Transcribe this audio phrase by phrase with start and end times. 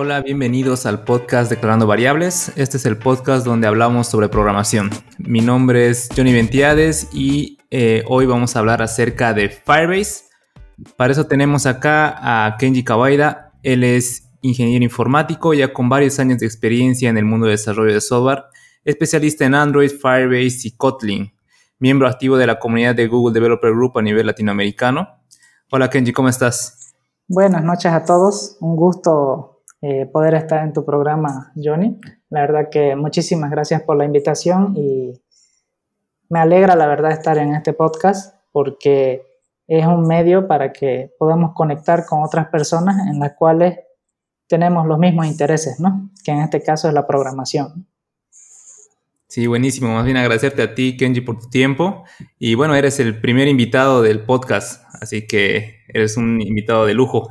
[0.00, 2.52] Hola, bienvenidos al podcast Declarando Variables.
[2.54, 4.90] Este es el podcast donde hablamos sobre programación.
[5.18, 10.26] Mi nombre es Johnny Ventiades y eh, hoy vamos a hablar acerca de Firebase.
[10.96, 12.14] Para eso tenemos acá
[12.46, 13.50] a Kenji Kawaida.
[13.64, 17.92] Él es ingeniero informático ya con varios años de experiencia en el mundo de desarrollo
[17.92, 18.44] de software,
[18.84, 21.32] especialista en Android, Firebase y Kotlin,
[21.80, 25.08] miembro activo de la comunidad de Google Developer Group a nivel latinoamericano.
[25.72, 26.94] Hola Kenji, ¿cómo estás?
[27.26, 31.98] Buenas noches a todos, un gusto eh, poder estar en tu programa, Johnny.
[32.30, 35.12] La verdad que muchísimas gracias por la invitación y
[36.28, 39.22] me alegra, la verdad, estar en este podcast porque
[39.66, 43.78] es un medio para que podamos conectar con otras personas en las cuales
[44.48, 46.10] tenemos los mismos intereses, ¿no?
[46.24, 47.86] Que en este caso es la programación.
[49.28, 49.94] Sí, buenísimo.
[49.94, 52.04] Más bien agradecerte a ti, Kenji, por tu tiempo.
[52.38, 57.28] Y bueno, eres el primer invitado del podcast, así que eres un invitado de lujo.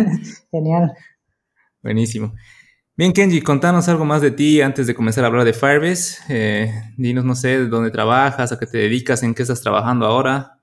[0.50, 0.94] Genial.
[1.84, 2.32] Buenísimo.
[2.96, 6.22] Bien, Kenji, contanos algo más de ti antes de comenzar a hablar de Firebase.
[6.30, 10.58] Eh, dinos, no sé, dónde trabajas, a qué te dedicas, en qué estás trabajando ahora.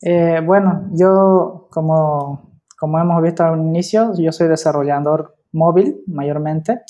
[0.00, 6.82] Eh, bueno, yo, como, como hemos visto al inicio, yo soy desarrollador móvil mayormente.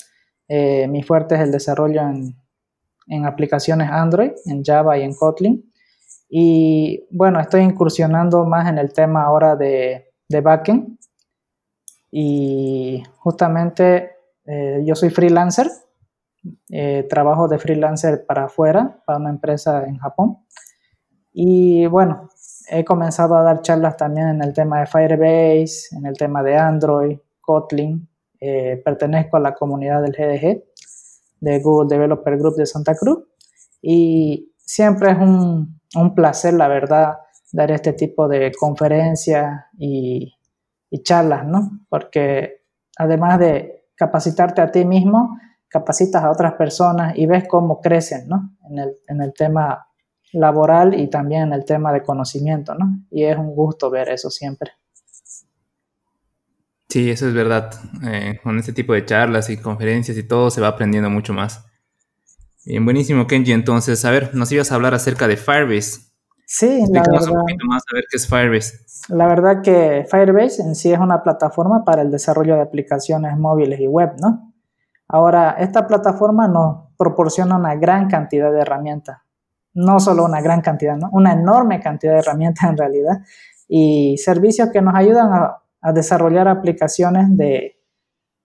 [0.47, 2.35] Eh, mi fuerte es el desarrollo en,
[3.07, 5.73] en aplicaciones Android, en Java y en Kotlin.
[6.29, 10.99] Y bueno, estoy incursionando más en el tema ahora de, de backend
[12.15, 14.11] y justamente
[14.45, 15.67] eh, yo soy freelancer,
[16.69, 20.37] eh, trabajo de freelancer para afuera, para una empresa en Japón.
[21.31, 22.29] Y bueno,
[22.69, 26.55] he comenzado a dar charlas también en el tema de Firebase, en el tema de
[26.55, 28.07] Android, Kotlin.
[28.39, 30.63] Eh, pertenezco a la comunidad del GDG,
[31.39, 33.23] de Google Developer Group de Santa Cruz.
[33.81, 37.15] Y siempre es un, un placer, la verdad,
[37.51, 40.35] dar este tipo de conferencias y
[40.93, 41.79] y charlas, ¿no?
[41.89, 48.27] Porque además de capacitarte a ti mismo, capacitas a otras personas y ves cómo crecen,
[48.27, 48.55] ¿no?
[48.69, 49.87] En el, en el tema
[50.33, 52.99] laboral y también en el tema de conocimiento, ¿no?
[53.09, 54.73] Y es un gusto ver eso siempre.
[56.89, 57.71] Sí, eso es verdad.
[58.05, 61.65] Eh, con este tipo de charlas y conferencias y todo se va aprendiendo mucho más.
[62.65, 63.51] Bien, buenísimo, Kenji.
[63.51, 66.12] Entonces, a ver, nos ibas a hablar acerca de Firebase.
[66.45, 67.29] Sí, la verdad.
[67.29, 68.85] un poquito más a ver qué es Firebase.
[69.09, 73.79] La verdad que Firebase en sí es una plataforma para el desarrollo de aplicaciones móviles
[73.79, 74.53] y web, ¿no?
[75.07, 79.19] Ahora, esta plataforma nos proporciona una gran cantidad de herramientas.
[79.73, 81.09] No solo una gran cantidad, ¿no?
[81.11, 83.21] Una enorme cantidad de herramientas en realidad.
[83.67, 85.59] Y servicios que nos ayudan a,
[85.93, 87.77] desarrollar aplicaciones de,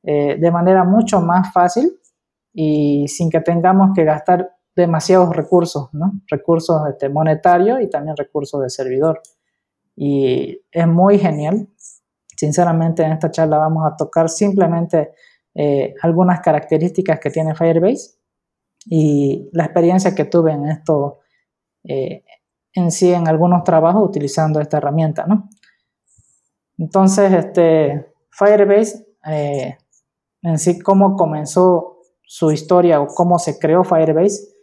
[0.03, 1.93] eh, de manera mucho más fácil
[2.53, 5.91] y sin que tengamos que gastar demasiados recursos.
[6.29, 9.21] Recursos este, monetarios y también recursos de servidor
[10.01, 11.69] y es muy genial.
[12.37, 15.13] Sinceramente, en esta charla vamos a tocar simplemente
[15.55, 18.17] eh, algunas características que tiene Firebase
[18.87, 21.19] y la experiencia que tuve en esto
[21.83, 22.23] eh,
[22.75, 25.27] en sí en algunos trabajos utilizando esta herramienta.
[26.77, 29.79] Entonces, este, Firebase, eh,
[30.43, 34.58] en sí, cómo comenzó su historia o cómo se creó Firebase,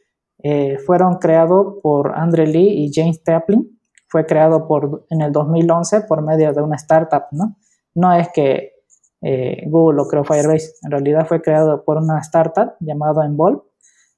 [0.85, 3.75] fueron creados por Andre Lee y James Taplin
[4.07, 7.57] fue creado por, en el 2011 por medio de una startup, ¿no?
[7.95, 8.73] No es que
[9.21, 13.61] eh, Google lo creó Firebase, en realidad fue creado por una startup llamada Envolve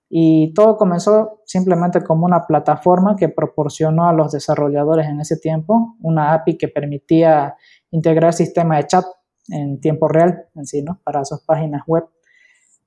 [0.09, 5.95] y todo comenzó simplemente como una plataforma que proporcionó a los desarrolladores en ese tiempo
[6.01, 7.55] una API que permitía
[7.91, 9.05] integrar sistema de chat
[9.49, 10.99] en tiempo real en sí, ¿no?
[11.03, 12.05] Para sus páginas web.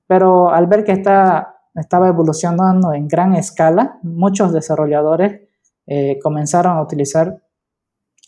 [0.07, 5.41] Pero al ver que está, estaba evolucionando en gran escala, muchos desarrolladores
[5.87, 7.41] eh, comenzaron a utilizar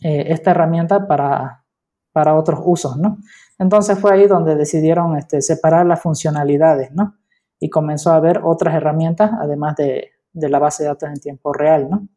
[0.01, 1.63] eh, esta herramienta para,
[2.11, 3.17] para, otros usos, ¿no?
[3.59, 7.15] Entonces fue ahí donde decidieron este, separar las funcionalidades, ¿no?
[7.59, 11.53] Y comenzó a haber otras herramientas, además de, de, la base de datos en tiempo
[11.53, 12.07] real, ¿no?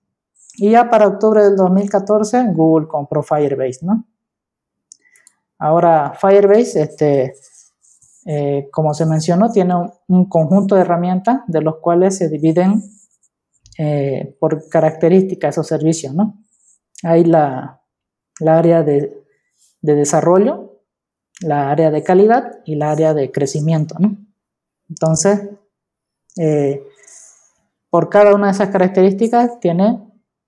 [0.59, 4.05] Y ya para octubre del 2014, Google compró Firebase, ¿no?
[5.59, 7.35] Ahora, Firebase, este,
[8.29, 9.75] eh, como se mencionó, tiene
[10.09, 12.83] un, conjunto de herramientas de los cuales se dividen
[13.79, 16.35] eh, por características esos servicios, ¿no?
[17.05, 17.81] Hay la,
[18.45, 19.23] área de,
[19.81, 20.83] desarrollo,
[21.41, 23.95] la área de calidad y la área de crecimiento.
[24.89, 25.49] Entonces,
[26.37, 26.83] eh,
[27.91, 30.03] por cada una de esas características tiene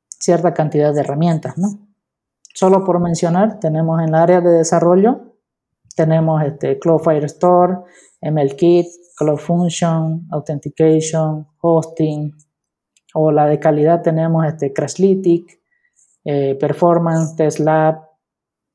[0.09, 1.55] cierta cantidad de herramientas.
[2.55, 5.28] Solo por mencionar, tenemos en la área de desarrollo,
[5.99, 7.79] tenemos este Cloud Firestore,
[8.23, 8.87] MLKit,
[9.17, 12.33] Cloud Function, Authentication, Hosting,
[13.15, 15.61] o la de calidad tenemos este Crashlytic,
[16.25, 17.97] eh, Performance, TestLab,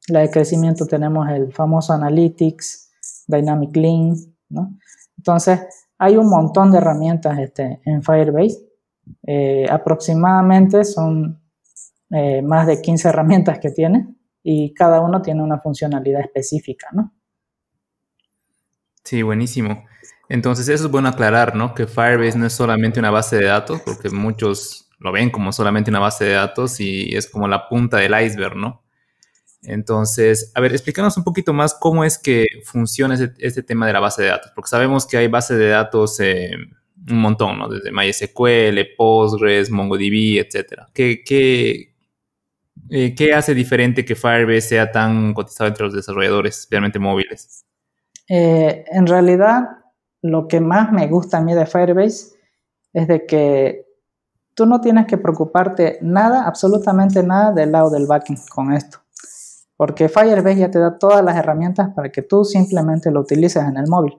[0.10, 2.92] la de crecimiento tenemos el famoso Analytics,
[3.28, 4.18] Dynamic Link.
[5.18, 5.62] Entonces,
[5.98, 8.68] hay un montón de herramientas este, en Firebase.
[9.26, 11.42] Eh, aproximadamente son
[12.10, 17.14] eh, más de 15 herramientas que tiene y cada uno tiene una funcionalidad específica, ¿no?
[19.04, 19.86] Sí, buenísimo.
[20.30, 21.74] Entonces, eso es bueno aclarar, ¿no?
[21.74, 25.90] Que Firebase no es solamente una base de datos, porque muchos lo ven como solamente
[25.90, 28.84] una base de datos y es como la punta del iceberg, ¿no?
[29.62, 34.00] Entonces, a ver, explícanos un poquito más cómo es que funciona este, tema de la
[34.00, 36.52] base de datos, porque sabemos que hay bases de datos eh,
[37.10, 37.70] un montón, ¿no?
[37.70, 40.90] Desde MySQL, Postgres, MongoDB, etcétera.
[40.94, 41.93] ¿Qué, qué,
[42.90, 47.66] eh, ¿Qué hace diferente que Firebase sea tan cotizado entre los desarrolladores, especialmente móviles?
[48.30, 49.64] Eh, en realidad,
[50.22, 52.36] lo que más me gusta a mí de Firebase
[52.94, 53.86] es de que
[54.54, 59.00] tú no tienes que preocuparte nada, absolutamente nada del lado del backend con esto.
[59.76, 63.78] Porque Firebase ya te da todas las herramientas para que tú simplemente lo utilices en
[63.78, 64.18] el móvil.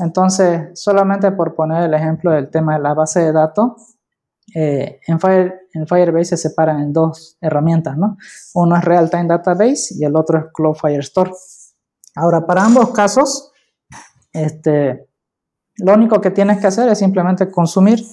[0.00, 3.96] Entonces, solamente por poner el ejemplo del tema de la base de datos,
[4.54, 5.20] eh, en,
[5.72, 8.16] en, Firebase se separan en dos herramientas, ¿no?
[8.54, 11.32] Uno es Real Time Database y el otro es Cloud Firestore.
[12.14, 13.52] Ahora, para ambos casos,
[14.32, 15.08] este,
[15.76, 18.04] lo único que tienes que hacer es simplemente consumir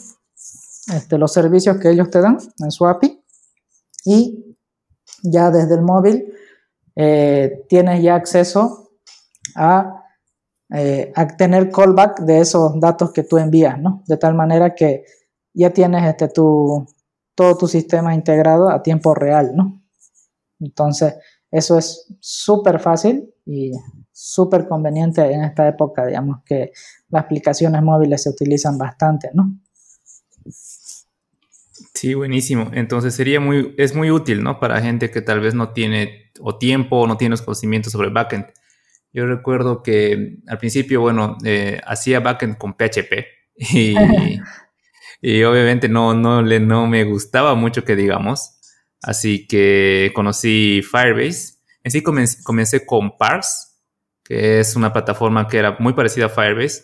[0.93, 3.23] este, los servicios que ellos te dan en su API
[4.05, 4.57] y
[5.23, 6.33] ya desde el móvil
[6.95, 8.91] eh, tienes ya acceso
[9.55, 10.03] a,
[10.73, 14.03] eh, a, tener callback de esos datos que tú envías, ¿no?
[14.07, 15.05] De tal manera que
[15.53, 16.87] ya tienes este, tu,
[17.39, 19.81] todo tu sistema integrado a tiempo real, ¿no?
[20.59, 21.13] Entonces,
[21.49, 23.71] eso es súper fácil y
[24.11, 26.73] súper conveniente en esta época, digamos que
[27.07, 29.57] las aplicaciones móviles se utilizan bastante, ¿no?
[31.93, 32.71] Sí, buenísimo.
[32.73, 34.59] Entonces sería muy, es muy útil, ¿no?
[34.59, 38.09] Para gente que tal vez no tiene o tiempo o no tiene los conocimientos sobre
[38.09, 38.47] backend.
[39.13, 43.13] Yo recuerdo que al principio, bueno, eh, hacía backend con PHP
[43.55, 43.95] y,
[45.21, 48.55] y obviamente no, no, le, no me gustaba mucho que digamos.
[49.01, 51.55] Así que conocí Firebase.
[51.83, 53.69] En sí comencé, comencé con Parse,
[54.23, 56.83] que es una plataforma que era muy parecida a Firebase,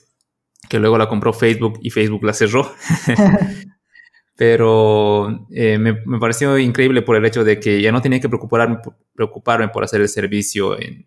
[0.69, 2.73] que luego la compró Facebook y Facebook la cerró.
[4.37, 8.79] Pero eh, me, pareció increíble por el hecho de que ya no tenía que preocuparme,
[9.13, 11.05] preocuparme por hacer el servicio, en,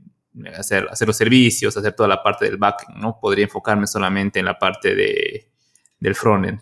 [0.57, 3.19] hacer, hacer los servicios, hacer toda la parte del backend, ¿no?
[3.21, 5.51] Podría enfocarme solamente en la parte de,
[6.01, 6.61] del frontend.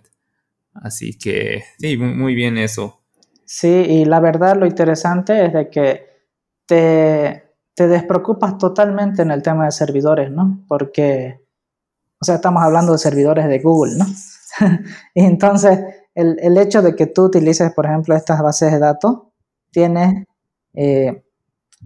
[0.83, 3.01] Así que sí, muy bien eso.
[3.45, 6.07] Sí, y la verdad lo interesante es de que
[6.67, 7.45] te,
[7.75, 10.65] te despreocupas totalmente en el tema de servidores, ¿no?
[10.67, 11.41] Porque,
[12.21, 14.07] o sea, estamos hablando de servidores de Google, ¿no?
[15.15, 15.79] y entonces,
[16.15, 19.19] el, el, hecho de que tú utilices, por ejemplo, estas bases de datos,
[19.71, 20.27] tiene
[20.75, 21.23] eh,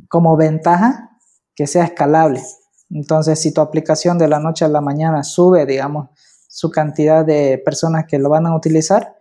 [0.09, 1.11] como ventaja
[1.55, 2.41] que sea escalable.
[2.89, 6.09] Entonces, si tu aplicación de la noche a la mañana sube, digamos,
[6.51, 9.17] su cantidad de personas que lo van a utilizar,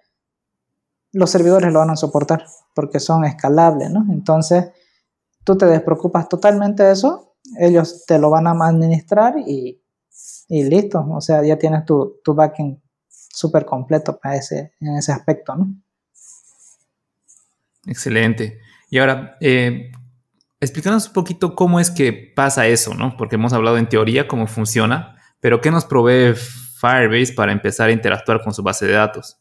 [1.12, 2.44] los servidores lo van a soportar
[2.74, 4.06] porque son escalables, ¿no?
[4.12, 4.72] Entonces,
[5.44, 9.80] tú te despreocupas totalmente de eso, ellos te lo van a administrar y,
[10.48, 15.12] y listo, o sea, ya tienes tu, tu backend súper completo para ese, en ese
[15.12, 15.72] aspecto, ¿no?
[17.86, 18.60] Excelente.
[18.90, 19.92] Y ahora, eh,
[20.60, 23.16] explícanos un poquito cómo es que pasa eso, ¿no?
[23.18, 26.34] Porque hemos hablado en teoría cómo funciona, pero ¿qué nos provee
[26.80, 29.38] Firebase para empezar a interactuar con su base de datos?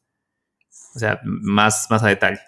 [0.95, 2.40] O sea, más, más a detalle.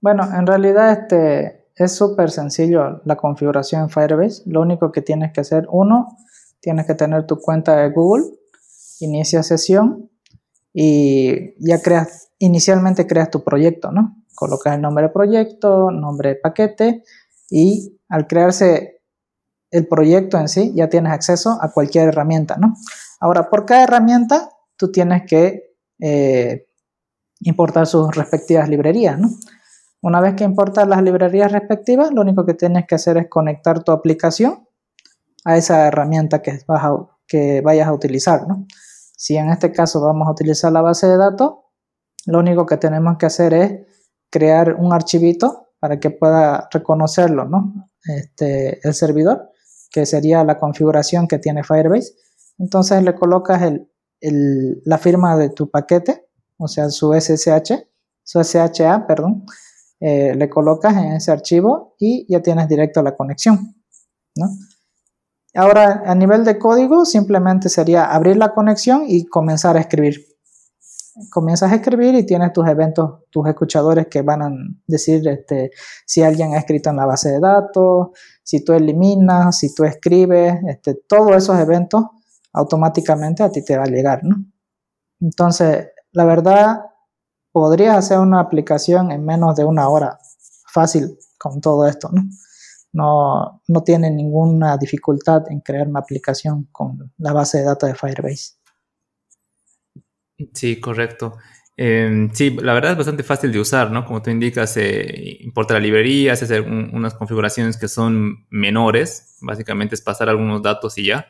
[0.00, 4.42] Bueno, en realidad este, es súper sencillo la configuración en Firebase.
[4.46, 6.18] Lo único que tienes que hacer, uno,
[6.60, 8.24] tienes que tener tu cuenta de Google,
[9.00, 10.10] inicia sesión
[10.72, 14.16] y ya creas, inicialmente creas tu proyecto, ¿no?
[14.34, 17.04] Colocas el nombre de proyecto, nombre de paquete
[17.50, 19.02] y al crearse
[19.70, 22.74] el proyecto en sí ya tienes acceso a cualquier herramienta, ¿no?
[23.22, 26.66] Ahora, por cada herramienta tú tienes que eh,
[27.38, 29.30] importar sus respectivas librerías, ¿no?
[30.00, 33.84] Una vez que importas las librerías respectivas, lo único que tienes que hacer es conectar
[33.84, 34.66] tu aplicación
[35.44, 36.58] a esa herramienta que,
[37.28, 38.66] que vayas a utilizar, ¿no?
[39.16, 41.58] Si en este caso vamos a utilizar la base de datos,
[42.26, 43.72] lo único que tenemos que hacer es
[44.30, 47.88] crear un archivito para que pueda reconocerlo, ¿no?
[48.04, 49.52] Este, el servidor,
[49.92, 52.14] que sería la configuración que tiene Firebase.
[52.62, 53.60] Entonces le colocas
[54.20, 56.28] la firma de tu paquete
[56.62, 57.88] o sea, su SSH,
[58.22, 59.44] su SHA, perdón,
[59.98, 63.74] eh, le colocas en ese archivo y ya tienes directo la conexión.
[65.54, 70.24] Ahora, a nivel de código, simplemente sería abrir la conexión y comenzar a escribir.
[71.30, 74.50] comienzas a escribir y tienes tus eventos, tus escuchadores que van a
[74.86, 75.70] decir este,
[76.06, 78.10] si alguien ha escrito en la base de datos,
[78.42, 82.04] si tú eliminas, si tú escribes, este, todos esos eventos
[82.52, 84.44] automáticamente a ti te va a llegar, ¿no?
[85.20, 86.80] Entonces, la verdad,
[87.52, 90.18] podrías hacer una aplicación en menos de una hora,
[90.72, 92.22] fácil con todo esto, ¿no?
[92.92, 97.94] No, no tiene ninguna dificultad en crear una aplicación con la base de datos de
[97.94, 98.56] Firebase.
[100.52, 101.38] Sí, correcto.
[101.76, 104.04] Em, sí, la verdad es bastante fácil de usar, ¿no?
[104.04, 110.02] Como tú indicas, eh, importa la librería, hace unas configuraciones que son menores, básicamente es
[110.02, 111.26] pasar algunos datos y ya,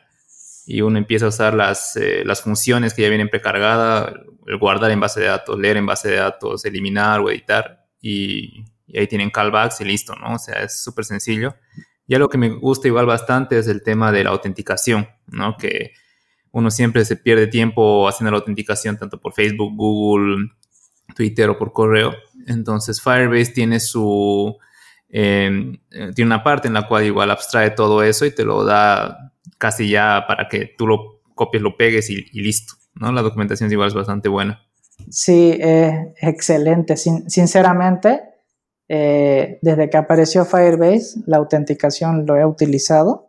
[0.65, 4.13] y uno empieza a usar las, eh, las funciones que ya vienen precargadas,
[4.47, 8.65] el guardar en base de datos, leer en base de datos, eliminar o editar, y,
[8.95, 10.35] ahí tienen callbacks y listo, ¿no?
[10.35, 11.55] O sea, es súper sencillo.
[12.05, 15.57] Y algo que me gusta igual bastante es el tema de la autenticación, ¿no?
[15.57, 15.93] Que
[16.51, 20.49] uno siempre se pierde tiempo haciendo la autenticación tanto por Facebook, Google,
[21.15, 22.13] Twitter o por correo.
[22.45, 24.55] Entonces Firebase tiene su...
[25.09, 25.79] Eh,
[26.15, 29.89] tiene una parte en la cual igual abstrae todo eso y te lo da casi
[29.89, 32.73] ya para que tú lo copies, lo pegues y, listo.
[32.95, 33.11] ¿no?
[33.11, 34.61] La documentación igual es bastante buena.
[35.09, 36.95] Sí, es excelente.
[36.97, 38.21] sinceramente,
[38.87, 43.27] eh, desde que apareció Firebase, la autenticación lo he utilizado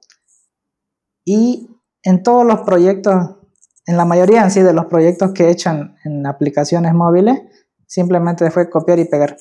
[1.24, 1.70] y
[2.02, 3.36] en todos los proyectos,
[3.86, 7.40] en la mayoría en sí de los proyectos que echan en aplicaciones móviles,
[7.86, 9.36] simplemente fue copiar y pegar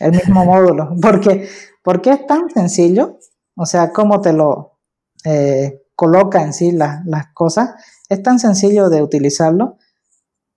[0.00, 0.94] el mismo módulo.
[1.02, 1.48] Porque,
[1.82, 3.18] porque es tan sencillo,
[3.56, 4.75] o sea, cómo te lo
[5.24, 7.70] eh, coloca en sí las cosas,
[8.08, 9.78] es tan sencillo de utilizarlo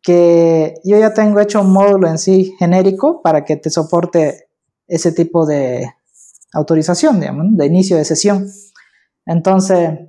[0.01, 4.49] que yo ya tengo hecho un módulo en sí genérico para que te soporte
[4.87, 5.93] ese tipo de
[6.53, 8.47] autorización, digamos, de inicio de sesión.
[9.25, 9.99] Entonces,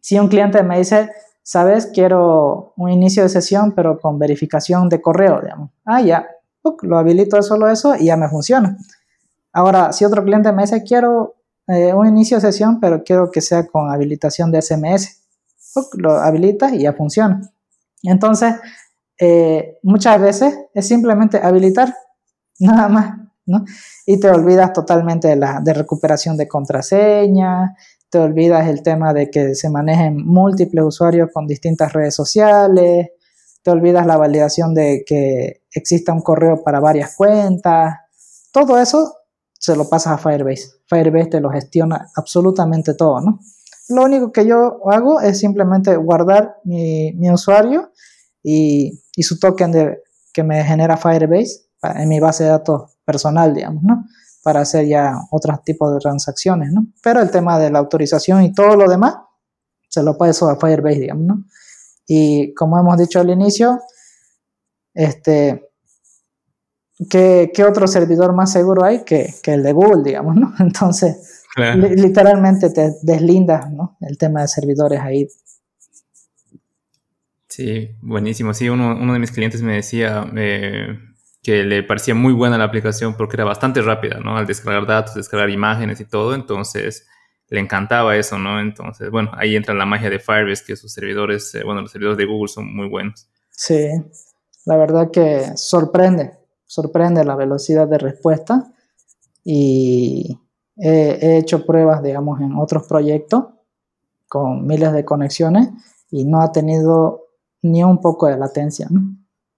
[0.00, 1.10] si un cliente me dice,
[1.42, 5.70] sabes, quiero un inicio de sesión, pero con verificación de correo, digamos.
[5.84, 6.26] Ah, ya,
[6.82, 8.76] lo habilito solo eso y ya me funciona.
[9.52, 11.36] Ahora, si otro cliente me dice, quiero
[11.72, 15.20] eh, un inicio de sesión, pero quiero que sea con habilitación de SMS,
[15.94, 17.40] lo habilitas y ya funciona.
[18.02, 18.54] Entonces,
[19.20, 21.94] eh, muchas veces es simplemente habilitar,
[22.58, 23.64] nada más, ¿no?
[24.04, 27.76] Y te olvidas totalmente de la de recuperación de contraseña,
[28.08, 33.10] te olvidas el tema de que se manejen múltiples usuarios con distintas redes sociales,
[33.62, 37.94] te olvidas la validación de que exista un correo para varias cuentas,
[38.52, 39.19] todo eso
[39.60, 40.80] se lo pasas a Firebase.
[40.86, 43.38] Firebase te lo gestiona absolutamente todo, ¿no?
[43.90, 47.92] Lo único que yo hago es simplemente guardar mi, usuario
[48.42, 50.02] y, y, su token de,
[50.32, 54.04] que me genera Firebase en mi base de datos personal, digamos, ¿no?
[54.42, 56.86] para hacer ya otros tipos de transacciones, ¿no?
[57.02, 59.16] Pero el tema de la autorización y todo lo demás
[59.88, 61.44] se lo paso a Firebase, digamos, ¿no?
[62.06, 63.80] Y como hemos dicho al inicio,
[64.94, 65.69] este,
[67.08, 70.52] ¿qué, otro servidor más seguro hay que, el de Google, digamos, ¿no?
[70.60, 73.96] Entonces, literalmente te deslindas, ¿no?
[74.00, 75.28] El tema de servidores ahí.
[77.48, 78.54] Sí, buenísimo.
[78.54, 80.96] Sí, uno, uno de mis clientes me decía, eh,
[81.42, 84.36] que le parecía muy buena la aplicación porque era bastante rápida, ¿no?
[84.36, 87.06] Al descargar datos, descargar imágenes y todo, entonces
[87.48, 88.60] le encantaba eso, ¿no?
[88.60, 92.18] Entonces, bueno, ahí entra la magia de Firebase, que sus servidores, eh, bueno, los servidores
[92.18, 93.28] de Google son muy buenos.
[93.50, 93.88] Sí,
[94.66, 96.32] la verdad que sorprende,
[96.70, 98.72] sorprende la velocidad de respuesta
[99.42, 100.38] y
[100.76, 103.46] he, he hecho pruebas, digamos, en otros proyectos
[104.28, 105.68] con miles de conexiones
[106.12, 107.24] y no ha tenido
[107.62, 108.88] ni un poco de latencia,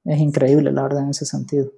[0.04, 1.70] es increíble, la verdad, en ese sentido.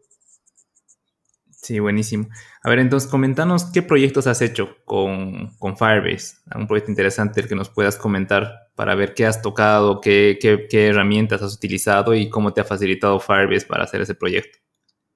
[1.50, 2.28] Sí, buenísimo.
[2.62, 6.36] A ver, entonces, comentanos qué proyectos has hecho con, Firebase.
[6.54, 10.38] Un proyecto interesante el que nos puedas comentar para ver qué has tocado, qué,
[10.70, 14.58] herramientas has utilizado y cómo te ha facilitado Firebase para hacer ese proyecto.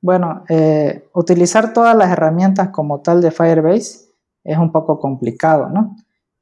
[0.01, 4.13] Bueno, eh, utilizar todas las herramientas como tal de Firebase
[4.45, 5.97] es un poco complicado, ¿no?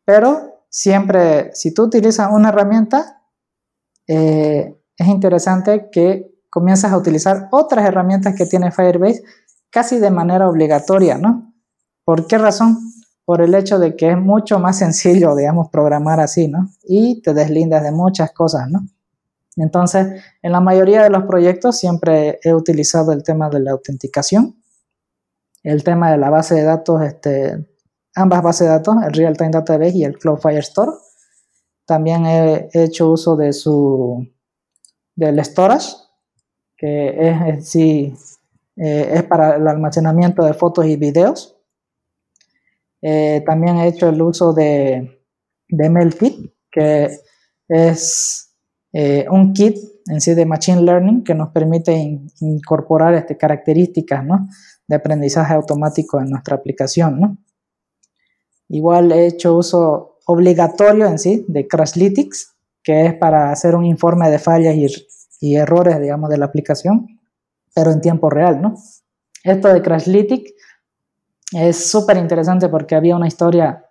[0.05, 3.23] Pero siempre, si tú utilizas una herramienta,
[4.07, 9.25] eh, es interesante que comienzas a utilizar otras herramientas que tiene Firebase
[9.71, 11.53] casi de manera obligatoria, ¿no?
[12.05, 12.79] ¿Por qué razón?
[13.25, 16.71] Por el hecho de que es mucho más sencillo, digamos, programar así, ¿no?
[16.85, 18.87] Y te deslindas de muchas cosas, ¿no?
[19.57, 24.63] Entonces, en la mayoría de los proyectos siempre he utilizado el tema de la autenticación,
[25.63, 27.67] el tema de la base de datos, este,
[28.15, 30.93] ambas bases de datos, el Real Time Database y el Cloud Firestore.
[31.87, 34.27] También he hecho uso de su
[35.15, 35.95] del storage,
[36.77, 38.15] que es, sí,
[38.77, 41.57] eh, es para el almacenamiento de fotos y videos.
[43.01, 45.23] Eh, también he hecho el uso de,
[45.69, 47.19] de MailKit, que
[47.69, 48.46] es,
[48.99, 49.77] eh, un kit
[50.07, 51.93] en sí de Machine Learning que nos permite
[52.41, 54.25] incorporar este, características
[54.89, 57.45] de aprendizaje automático en nuestra aplicación.
[58.71, 64.31] Igual he hecho uso obligatorio en sí de Crashlytics, que es para hacer un informe
[64.31, 64.87] de fallas y,
[65.41, 67.21] y errores, digamos, de la aplicación,
[67.75, 68.77] pero en tiempo real, ¿no?
[69.45, 70.55] Esto de Crashlytics
[71.53, 73.85] es súper interesante porque había una historia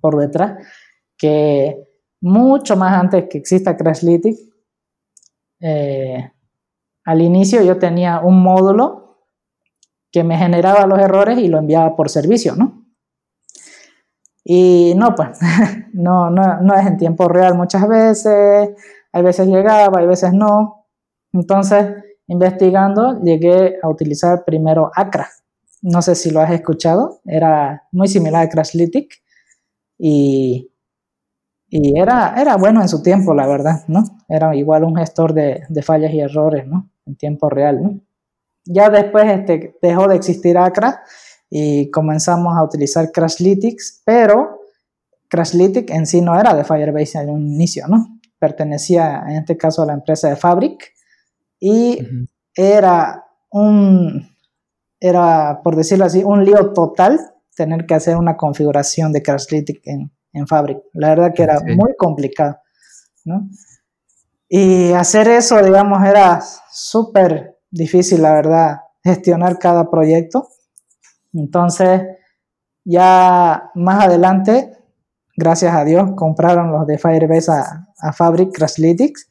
[0.00, 0.64] por detrás
[1.18, 4.48] que mucho más antes que exista Crashlytics,
[5.60, 6.32] eh,
[7.04, 9.22] al inicio yo tenía un módulo
[10.10, 12.84] que me generaba los errores y lo enviaba por servicio, ¿no?
[14.44, 15.38] Y no, pues,
[15.92, 18.70] no, no, no es en tiempo real muchas veces,
[19.12, 20.86] hay veces llegaba, hay veces no.
[21.32, 21.94] Entonces,
[22.28, 25.28] investigando, llegué a utilizar primero Acra.
[25.82, 29.22] No sé si lo has escuchado, era muy similar a Crashlytic
[29.98, 30.70] y
[31.68, 34.04] y era, era bueno en su tiempo, la verdad, ¿no?
[34.28, 36.90] Era igual un gestor de, fallas y errores, ¿no?
[37.06, 38.00] En tiempo real, ¿no?
[38.64, 41.02] Ya después este, dejó de existir Acra
[41.50, 44.60] y comenzamos a utilizar Crashlytics, pero
[45.28, 48.18] Crashlytics en sí no era de Firebase en un inicio, ¿no?
[48.38, 50.92] Pertenecía en este caso a la empresa de Fabric
[51.58, 51.98] y
[52.54, 54.28] era un,
[55.00, 57.18] era por decirlo así, un lío total
[57.56, 60.78] tener que hacer una configuración de Crashlytics en, en Fabric.
[60.92, 62.58] La verdad que era muy complicado,
[63.24, 63.48] ¿no?
[64.48, 66.40] Y hacer eso, digamos, era
[66.70, 70.48] súper difícil, la verdad, gestionar cada proyecto.
[71.32, 72.02] Entonces,
[72.84, 74.76] ya más adelante,
[75.36, 79.28] gracias a Dios, compraron los de Firebase a, a Fabric Crashlytics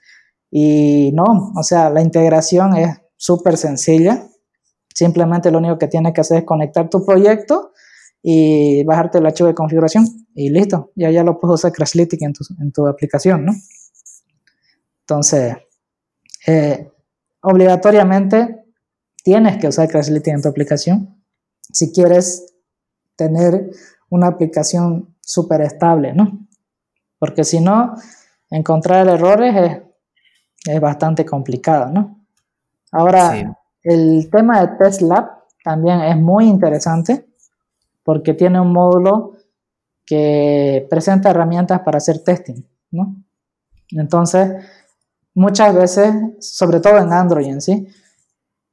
[0.51, 4.27] y no, o sea, la integración es súper sencilla.
[4.93, 7.71] Simplemente lo único que tienes que hacer es conectar tu proyecto
[8.21, 12.33] y bajarte el archivo de configuración y listo, ya, ya lo puedes usar Crashlytic en
[12.33, 13.53] tu, en tu aplicación, ¿no?
[15.01, 15.55] Entonces,
[16.45, 16.91] eh,
[17.41, 18.65] obligatoriamente
[19.23, 21.23] tienes que usar Crashlytic en tu aplicación
[21.71, 22.53] si quieres
[23.15, 23.71] tener
[24.09, 26.45] una aplicación súper estable, ¿no?
[27.17, 27.95] Porque si no,
[28.49, 32.25] encontrar errores es, es bastante complicado, ¿no?
[32.91, 37.25] Ahora, el tema de TestLab también es muy interesante
[38.03, 39.33] porque tiene un módulo
[40.05, 43.15] que presenta herramientas para hacer testing, ¿no?
[43.91, 44.63] Entonces,
[45.33, 47.87] muchas veces, sobre todo en Android en sí,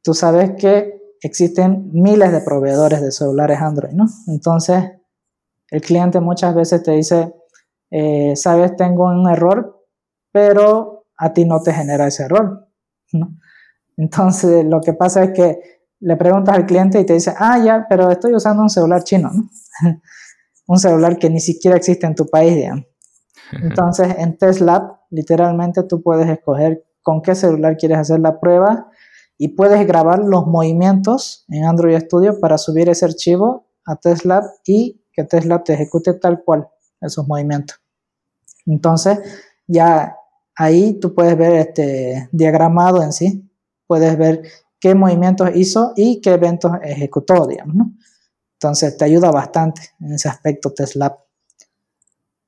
[0.03, 4.07] tú sabes que existen miles de proveedores de celulares Android, ¿no?
[4.27, 4.93] Entonces,
[5.71, 7.33] el cliente muchas veces te dice,
[7.91, 9.87] eh, sabes, tengo un error,
[10.33, 12.69] pero a ti no te genera ese error,
[13.13, 13.37] ¿no?
[13.97, 15.61] Entonces, lo que pasa es que
[16.01, 19.31] le preguntas al cliente y te dice, ah, ya, pero estoy usando un celular chino,
[19.33, 19.49] ¿no?
[20.67, 22.87] un celular que ni siquiera existe en tu país, digamos.
[23.53, 28.89] Entonces, en TestLab, literalmente tú puedes escoger con qué celular quieres hacer la prueba
[29.37, 35.05] y puedes grabar los movimientos en Android Studio para subir ese archivo a TestLab y
[35.13, 36.69] que TestLab te ejecute tal cual
[37.01, 37.81] esos movimientos.
[38.67, 39.19] Entonces,
[39.67, 40.17] ya
[40.55, 43.51] ahí tú puedes ver este diagramado en sí,
[43.87, 44.43] puedes ver
[44.81, 47.93] qué movimientos hizo y qué eventos ejecutó, digamos, ¿no?
[48.63, 51.19] Entonces te ayuda bastante en ese aspecto TestLab.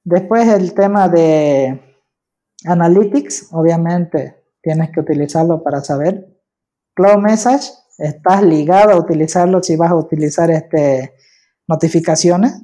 [0.04, 1.98] Después el tema de
[2.64, 6.38] Analytics, obviamente tienes que utilizarlo para saber.
[6.94, 11.14] Cloud Message, estás ligado a utilizarlo si vas a utilizar este,
[11.66, 12.62] notificaciones,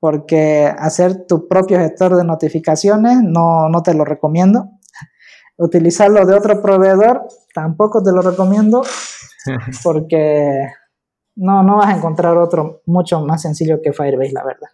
[0.00, 4.68] porque hacer tu propio gestor de notificaciones no, no te lo recomiendo.
[5.56, 8.82] Utilizarlo de otro proveedor tampoco te lo recomiendo
[9.84, 10.72] porque
[11.40, 14.68] no, no vas a encontrar otro mucho más sencillo que Firebase, la verdad.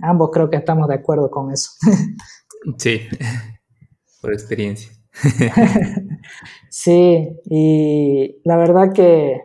[0.00, 1.70] Ambos creo que estamos de acuerdo con eso.
[2.78, 3.00] sí,
[4.22, 4.92] por experiencia.
[6.70, 9.42] sí, y la verdad que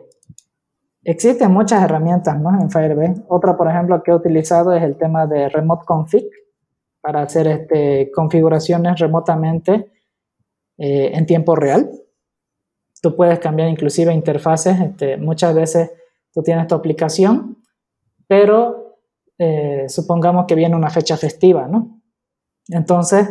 [1.02, 2.50] existen muchas herramientas ¿no?
[2.60, 3.24] en Firebase.
[3.28, 6.28] Otra, por ejemplo, que he utilizado es el tema de Remote Config
[7.00, 9.90] para hacer este, configuraciones remotamente
[10.78, 11.90] eh, en tiempo real.
[13.00, 14.80] Tú puedes cambiar inclusive interfaces.
[14.80, 15.90] Este, muchas veces
[16.32, 17.58] tú tienes tu aplicación,
[18.26, 18.98] pero
[19.38, 22.00] eh, supongamos que viene una fecha festiva, ¿no?
[22.68, 23.28] Entonces,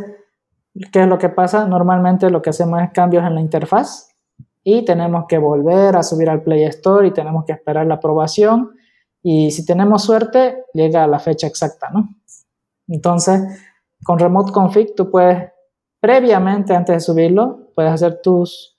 [0.92, 1.68] ¿qué es lo que pasa?
[1.68, 4.16] Normalmente lo que hacemos es cambios en la interfaz
[4.64, 8.72] y tenemos que volver a subir al Play Store y tenemos que esperar la aprobación
[9.22, 12.10] y si tenemos suerte llega a la fecha exacta, ¿no?
[12.88, 13.42] Entonces,
[14.04, 15.52] con Remote Config tú puedes
[16.00, 18.77] previamente, antes de subirlo, puedes hacer tus,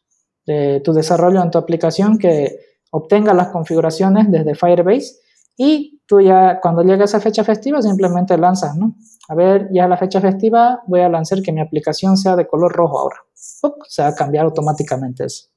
[0.85, 2.59] tu desarrollo en tu aplicación que
[2.91, 5.17] obtenga las configuraciones desde Firebase
[5.57, 8.95] y tú ya cuando llega esa fecha festiva simplemente lanzas, ¿no?
[9.29, 12.73] A ver, ya la fecha festiva voy a lanzar que mi aplicación sea de color
[12.73, 13.17] rojo ahora.
[13.35, 15.49] se va a cambiar automáticamente eso,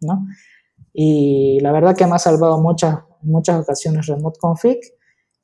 [0.00, 0.26] ¿no?
[0.92, 4.78] Y la verdad que me ha salvado muchas, muchas ocasiones Remote Config.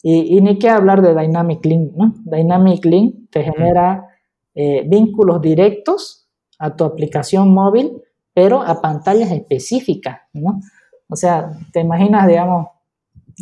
[0.06, 2.12] Y, ni que hablar de Dynamic Link, ¿no?
[2.26, 4.06] Dynamic Link te genera
[4.54, 8.02] eh, vínculos directos a tu aplicación móvil,
[8.34, 10.60] pero a pantallas específicas, ¿no?
[11.08, 12.66] O sea, te imaginas, digamos,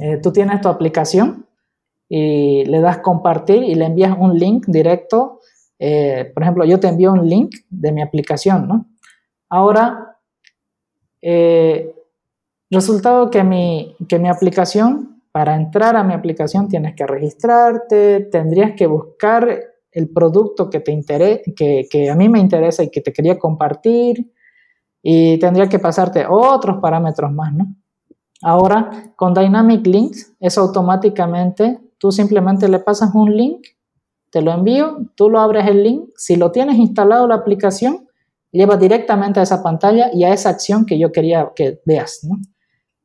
[0.01, 1.47] eh, tú tienes tu aplicación
[2.09, 5.41] y le das compartir y le envías un link directo.
[5.79, 8.87] Eh, por ejemplo, yo te envío un link de mi aplicación, ¿no?
[9.49, 10.19] Ahora,
[11.23, 11.95] eh,
[12.71, 18.73] resultado que mi, que mi aplicación, para entrar a mi aplicación tienes que registrarte, tendrías
[18.73, 23.01] que buscar el producto que, te interesa, que, que a mí me interesa y que
[23.01, 24.33] te quería compartir
[25.03, 27.75] y tendría que pasarte otros parámetros más, ¿no?
[28.43, 33.67] Ahora, con Dynamic Links, es automáticamente, tú simplemente le pasas un link,
[34.31, 38.09] te lo envío, tú lo abres el link, si lo tienes instalado la aplicación,
[38.51, 42.37] lleva directamente a esa pantalla y a esa acción que yo quería que veas, ¿no?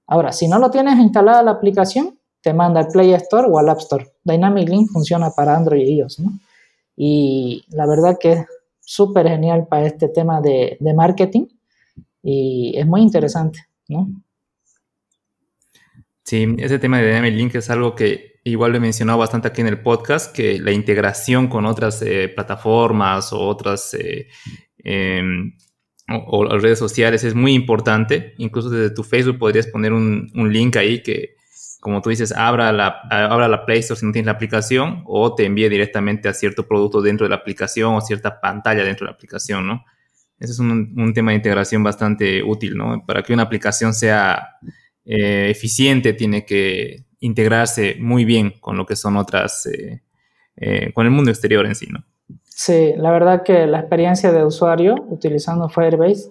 [0.08, 3.70] Ahora, si no lo tienes instalada la aplicación, te manda al Play Store o al
[3.70, 4.14] App Store.
[4.24, 6.22] Dynamic Link funciona para Android y iOS.
[6.96, 8.46] Y la verdad que es
[8.80, 11.48] súper genial para este tema de, de marketing
[12.30, 14.10] y es muy interesante, ¿no?
[16.26, 19.62] Sí, ese tema de Dynamic Link es algo que igual lo he mencionado bastante aquí
[19.62, 24.28] en el podcast, que la integración con otras eh, plataformas o otras eh,
[24.80, 25.54] em,
[26.10, 28.34] o, redes sociales es muy importante.
[28.40, 31.36] Incluso desde tu Facebook podrías poner un, link ahí que,
[31.80, 35.34] como tú dices, abra la, abra la Play Store si no tienes la aplicación o
[35.34, 39.12] te envíe directamente a cierto producto dentro de la aplicación o cierta pantalla dentro de
[39.12, 39.86] la aplicación, ¿no?
[40.40, 43.04] Ese es un, un tema de integración bastante útil, ¿no?
[43.06, 44.60] Para que una aplicación sea
[45.10, 50.04] eh, eficiente, tiene que integrarse muy bien con lo que son otras, eh,
[50.58, 52.04] eh, con el mundo exterior en sí, ¿no?
[52.44, 56.30] Sí, la verdad que la experiencia de usuario utilizando Firebase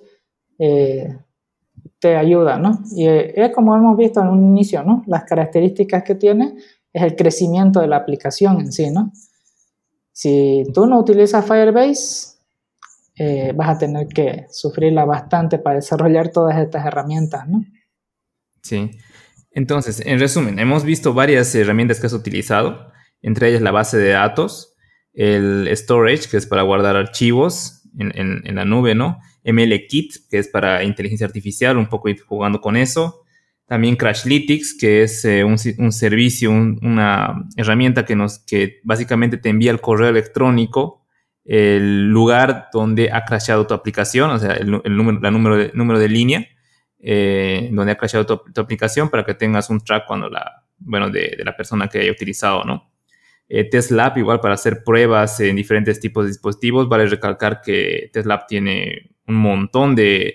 [1.99, 2.81] te ayuda, ¿no?
[2.95, 5.03] Y es como hemos visto en un inicio, ¿no?
[5.07, 6.57] Las características que tiene
[6.93, 9.11] es el crecimiento de la aplicación en sí, ¿no?
[10.13, 12.36] Si tú no utilizas Firebase,
[13.55, 17.65] vas a tener que sufrirla bastante para desarrollar todas estas herramientas, ¿no?
[18.63, 18.91] Sí.
[19.53, 24.11] Entonces, en resumen, hemos visto varias herramientas que has utilizado, entre ellas la base de
[24.11, 24.77] datos,
[25.15, 29.19] el storage, que es para guardar archivos en, la nube, ¿no?
[29.45, 33.23] MLKit, que es para inteligencia artificial, un poco jugando con eso.
[33.65, 39.71] También Crashlytics, que es eh, un, servicio, una herramienta que, nos, que básicamente te envía
[39.71, 41.06] el correo electrónico,
[41.47, 45.99] el lugar donde ha crashado tu aplicación, o sea, el, número, la número, de, número
[45.99, 46.49] de línea
[46.99, 51.41] eh, donde ha crashado tu, aplicación para que tengas un track cuando la, bueno, de,
[51.45, 52.91] la persona que haya utilizado, ¿no?
[53.49, 56.89] Eh, TestLab igual para hacer pruebas en diferentes tipos de dispositivos.
[56.89, 60.35] Vale recalcar que TestLab tiene un montón de,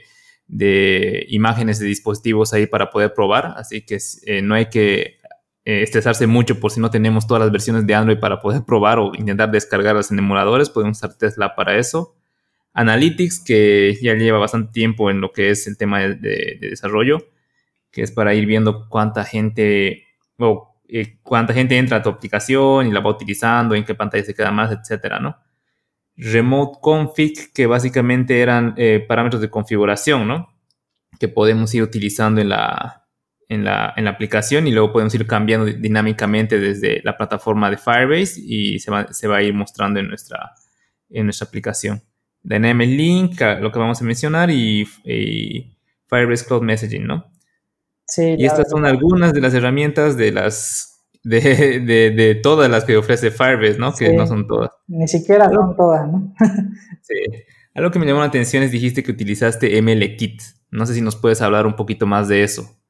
[1.28, 5.18] imágenes de dispositivos ahí para poder probar, así que eh, no hay que
[5.64, 9.12] estresarse mucho por si no tenemos todas las versiones de Android para poder probar o
[9.16, 10.70] intentar descargarlas en emuladores.
[10.70, 12.16] Podemos usar TestLab para eso.
[12.74, 17.18] Analytics, que ya lleva bastante tiempo en lo que es el tema de, desarrollo,
[17.92, 20.06] que es para ir viendo cuánta gente
[20.38, 24.24] o eh, cuánta gente entra a tu aplicación y la va utilizando, en qué pantalla
[24.24, 25.38] se queda más, etcétera, ¿no?
[26.16, 30.54] Remote config, que básicamente eran eh, parámetros de configuración, ¿no?
[31.20, 33.01] Que podemos ir utilizando en la,
[33.52, 37.76] en la, en la, aplicación y luego podemos ir cambiando dinámicamente desde la plataforma de
[37.76, 40.54] Firebase y se va, se va a ir mostrando en nuestra,
[41.10, 42.02] en nuestra aplicación.
[42.42, 44.88] Dynamic Link, lo que vamos a mencionar, y,
[46.08, 47.26] Firebase Cloud Messaging, ¿no?
[48.08, 48.36] Sí.
[48.38, 53.78] Y estas son algunas de las herramientas de las de, todas las que ofrece Firebase,
[53.78, 53.94] ¿no?
[53.94, 54.72] Que no son todas.
[54.88, 56.34] Ni siquiera son todas, ¿no?
[57.02, 57.16] sí.
[57.74, 60.42] Algo que me llamó la atención es dijiste que utilizaste MLKit.
[60.72, 62.81] No sé si nos puedes hablar un poquito más de eso.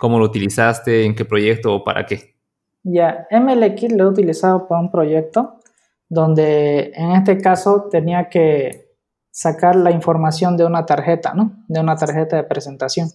[0.00, 1.04] ¿Cómo lo utilizaste?
[1.04, 2.34] ¿En qué proyecto o para qué?
[2.82, 5.60] Ya, MLKit lo he utilizado para un proyecto
[6.08, 8.96] donde en este caso tenía que
[9.30, 11.52] sacar la información de una tarjeta, ¿no?
[11.68, 13.10] De una tarjeta de presentación.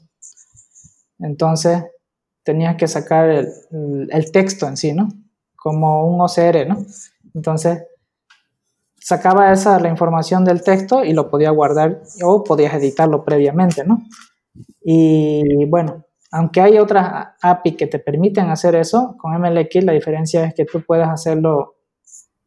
[1.18, 1.84] Entonces,
[2.44, 5.10] tenías que sacar el, texto en sí, ¿no?
[5.56, 6.86] Como un OCR, ¿no?
[7.34, 7.84] Entonces,
[9.00, 14.04] sacaba esa la información del texto y lo podía guardar o podías editarlo previamente, ¿no?
[14.84, 16.05] Y bueno,
[16.36, 20.66] aunque hay otras API que te permiten hacer eso, con MLX la diferencia es que
[20.66, 21.78] tú puedes hacerlo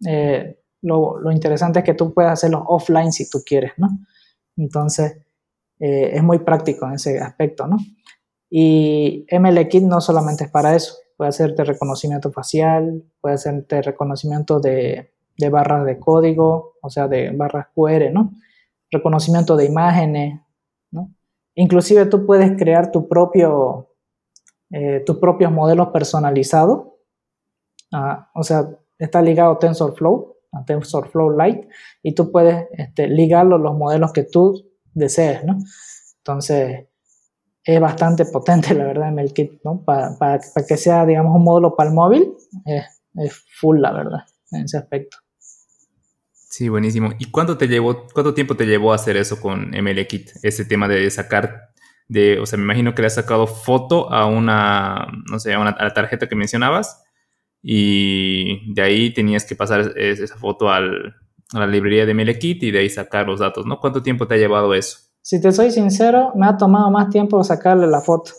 [0.06, 3.88] eh, lo, interesante es que tú puedes hacerlo offline si tú quieres, ¿no?
[4.58, 5.16] Entonces,
[5.80, 7.78] eh, es muy práctico en ese aspecto, ¿no?
[8.50, 10.94] Y MLKit no solamente es para eso.
[11.16, 17.30] puede hacerte reconocimiento facial, puede hacerte reconocimiento de, de barras de código, o sea, de
[17.30, 18.32] barras QR, ¿no?
[18.90, 20.40] Reconocimiento de imágenes.
[21.60, 23.88] Inclusive tú puedes crear tu propio,
[24.70, 26.86] eh, tus propios modelos personalizados,
[27.92, 31.68] ah, o sea, está ligado a TensorFlow, a TensorFlow Lite,
[32.00, 35.58] y tú puedes este, ligarlo los modelos que tú desees, ¿no?
[36.18, 36.86] Entonces,
[37.64, 39.82] es bastante potente, la verdad, MLKit, ¿no?
[39.84, 42.34] Para, para, que sea, digamos, un módulo para el móvil,
[42.66, 44.20] es, es, full, la verdad,
[44.52, 45.16] en ese aspecto.
[46.48, 47.10] Sí, buenísimo.
[47.18, 50.30] ¿Y cuánto te llevó, cuánto tiempo te llevó a hacer eso con MLKit?
[50.42, 51.70] Ese tema de sacar,
[52.08, 55.60] de, o sea, me imagino que le has sacado foto a una, no sé, a,
[55.60, 57.04] una, a la tarjeta que mencionabas
[57.62, 61.16] y de ahí tenías que pasar esa foto al,
[61.52, 63.78] a la librería de MLKit y de ahí sacar los datos, ¿no?
[63.78, 64.98] ¿Cuánto tiempo te ha llevado eso?
[65.20, 68.32] Si te soy sincero, me ha tomado más tiempo sacarle la foto.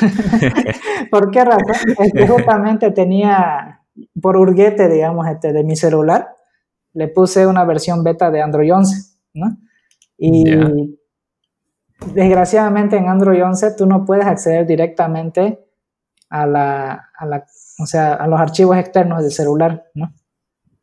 [1.10, 1.94] ¿Por qué razón?
[1.98, 3.80] Es que justamente tenía,
[4.20, 6.34] por urguete, digamos, este, de mi celular,
[6.94, 9.56] le puse una versión beta de Android 11, ¿no?
[10.16, 10.44] Y
[12.14, 15.58] desgraciadamente en Android 11 tú no puedes acceder directamente
[16.30, 17.46] a la, a la,
[17.78, 20.12] o sea, a los archivos externos del celular, ¿no?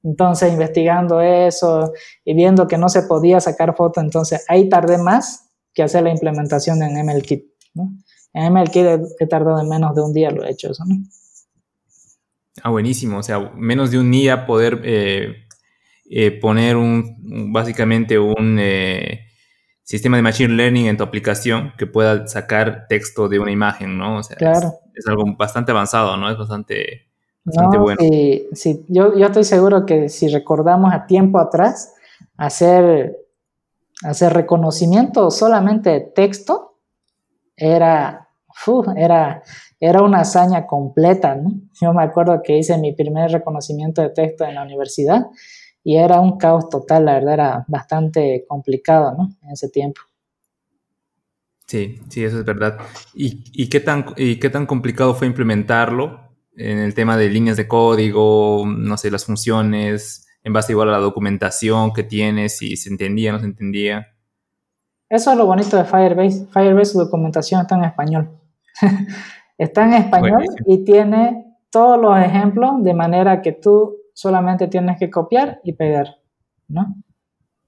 [0.03, 1.93] Entonces, investigando eso
[2.25, 6.11] y viendo que no se podía sacar foto, entonces ahí tardé más que hacer la
[6.11, 7.45] implementación en MLKit.
[7.75, 7.91] ¿no?
[8.33, 8.85] En MLKit
[9.19, 10.83] he, tardado en menos de un día, lo he hecho eso.
[10.85, 10.95] ¿no?
[12.63, 13.17] Ah, buenísimo.
[13.19, 15.47] O sea, menos de un día poder eh,
[16.13, 19.27] eh, poner un, básicamente un eh,
[19.81, 24.17] sistema de machine learning en tu aplicación que pueda sacar texto de una imagen, ¿no?
[24.17, 24.73] O sea, claro.
[24.93, 26.29] es, algo bastante avanzado, ¿no?
[26.29, 27.07] Es bastante,
[27.45, 27.99] bastante no, bueno.
[28.01, 28.85] Sí, sí.
[28.89, 31.93] Yo, yo estoy seguro que si recordamos a tiempo atrás,
[32.35, 33.15] hacer
[34.03, 36.79] hacer reconocimiento solamente de texto
[37.55, 38.27] era,
[38.95, 39.43] era,
[39.79, 41.51] era una hazaña completa, ¿no?
[41.79, 45.27] Yo me acuerdo que hice mi primer reconocimiento de texto en la universidad
[45.83, 49.29] y era un caos total, la verdad era bastante complicado, ¿no?
[49.41, 50.01] En ese tiempo.
[51.67, 52.79] Sí, sí, eso es verdad.
[53.13, 56.19] ¿Y, y, qué, tan, ¿Y qué tan complicado fue implementarlo
[56.55, 60.27] en el tema de líneas de código, no sé, las funciones?
[60.43, 64.07] en base igual a la documentación que tienes, si se entendía, no se entendía.
[65.09, 66.47] Eso es lo bonito de Firebase.
[66.47, 68.29] Firebase, su documentación está en español.
[69.57, 75.09] está en español y tiene todos los ejemplos de manera que tú solamente tienes que
[75.09, 76.19] copiar y pegar,
[76.67, 76.95] ¿no?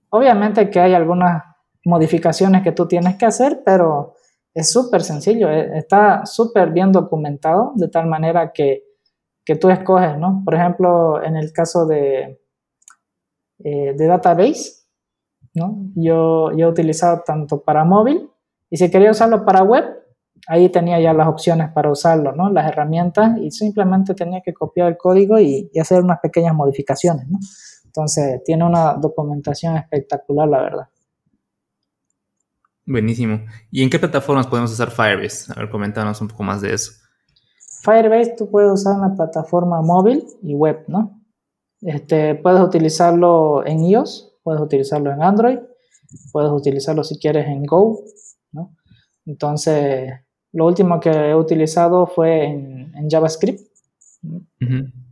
[0.10, 1.42] Obviamente que hay algunas
[1.84, 4.14] modificaciones que tú tienes que hacer, pero
[4.54, 8.84] es súper sencillo, eh, está súper bien documentado de tal manera que,
[9.44, 10.44] que tú escoges, ¿no?
[10.46, 12.40] Por ejemplo, en el caso de,
[13.64, 14.86] eh, de database,
[15.56, 15.76] ¿no?
[15.96, 18.30] Yo, yo he utilizado tanto para móvil
[18.70, 19.86] y si quería usarlo para web,
[20.48, 22.50] ahí tenía ya las opciones para usarlo, ¿no?
[22.50, 27.40] Las herramientas y simplemente tenía que copiar el código y, hacer unas pequeñas modificaciones, ¿no?
[27.86, 30.88] Entonces, tiene una documentación espectacular, la verdad.
[32.86, 33.46] Buenísimo.
[33.72, 35.54] ¿Y en qué plataformas podemos usar Firebase?
[35.54, 36.92] A ver, coméntanos un poco más de eso.
[37.84, 41.22] Firebase tú puedes usar en la plataforma móvil y web, ¿no?
[41.82, 45.60] Este, puedes utilizarlo en iOS, puedes utilizarlo en Android,
[46.32, 48.04] puedes utilizarlo si quieres en Go,
[48.52, 48.76] ¿no?
[49.26, 50.14] Entonces,
[50.54, 53.60] lo último que he utilizado fue en, JavaScript.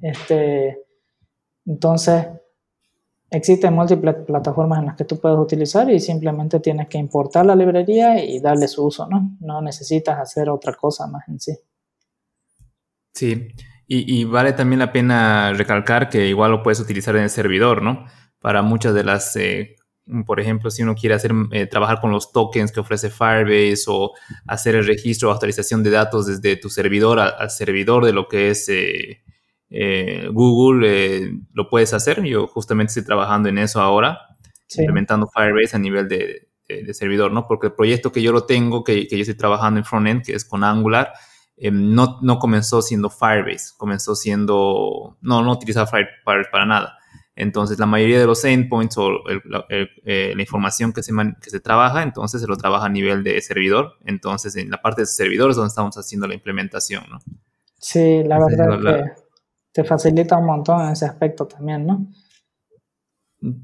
[0.02, 0.78] este,
[1.66, 2.28] entonces,
[3.30, 7.56] existen múltiples plataformas en las que tú puedes utilizar y simplemente tienes que importar la
[7.56, 9.38] librería y darle su uso, ¿no?
[9.40, 11.58] No necesitas hacer otra cosa más en sí.
[13.14, 13.48] Sí.
[13.94, 18.06] Y, vale también la pena recalcar que igual lo puedes utilizar en el servidor, ¿no?
[18.40, 19.76] Para muchas de las, eh,
[20.26, 24.12] por ejemplo, si uno quiere hacer, eh, trabajar con los tokens que ofrece Firebase o
[24.48, 28.50] hacer el registro o actualización de datos desde tu servidor al, servidor de lo que
[28.50, 32.24] es eh, Google, lo puedes hacer.
[32.24, 34.20] Yo justamente estoy trabajando en eso ahora,
[34.76, 36.48] implementando Firebase a nivel de,
[36.94, 37.48] servidor, ¿no?
[37.48, 40.34] Porque el proyecto que yo lo tengo, que, que yo estoy trabajando en frontend, que
[40.34, 41.12] es con Angular,
[41.70, 46.98] no, no, comenzó siendo Firebase, comenzó siendo, no, no utilizaba Firebase para nada.
[47.36, 49.88] Entonces, la mayoría de los endpoints o eh,
[50.36, 53.94] la, información que se, que se trabaja, entonces se lo trabaja a nivel de servidor.
[54.06, 57.20] Entonces, en la parte de servidor es donde estamos haciendo la implementación, ¿no?
[57.80, 59.22] Sí, la verdad que
[59.72, 62.08] te facilita un montón en ese aspecto también, ¿no?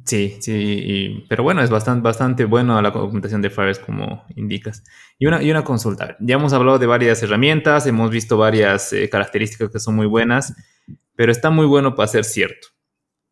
[0.05, 4.83] Sí, sí, pero bueno, es bastante, bastante bueno la documentación de Firebase como indicas.
[5.19, 9.07] Y una, y una consulta, ya hemos hablado de varias herramientas, hemos visto varias eh,
[9.07, 10.55] características que son muy buenas,
[11.15, 12.69] pero está muy bueno para ser cierto.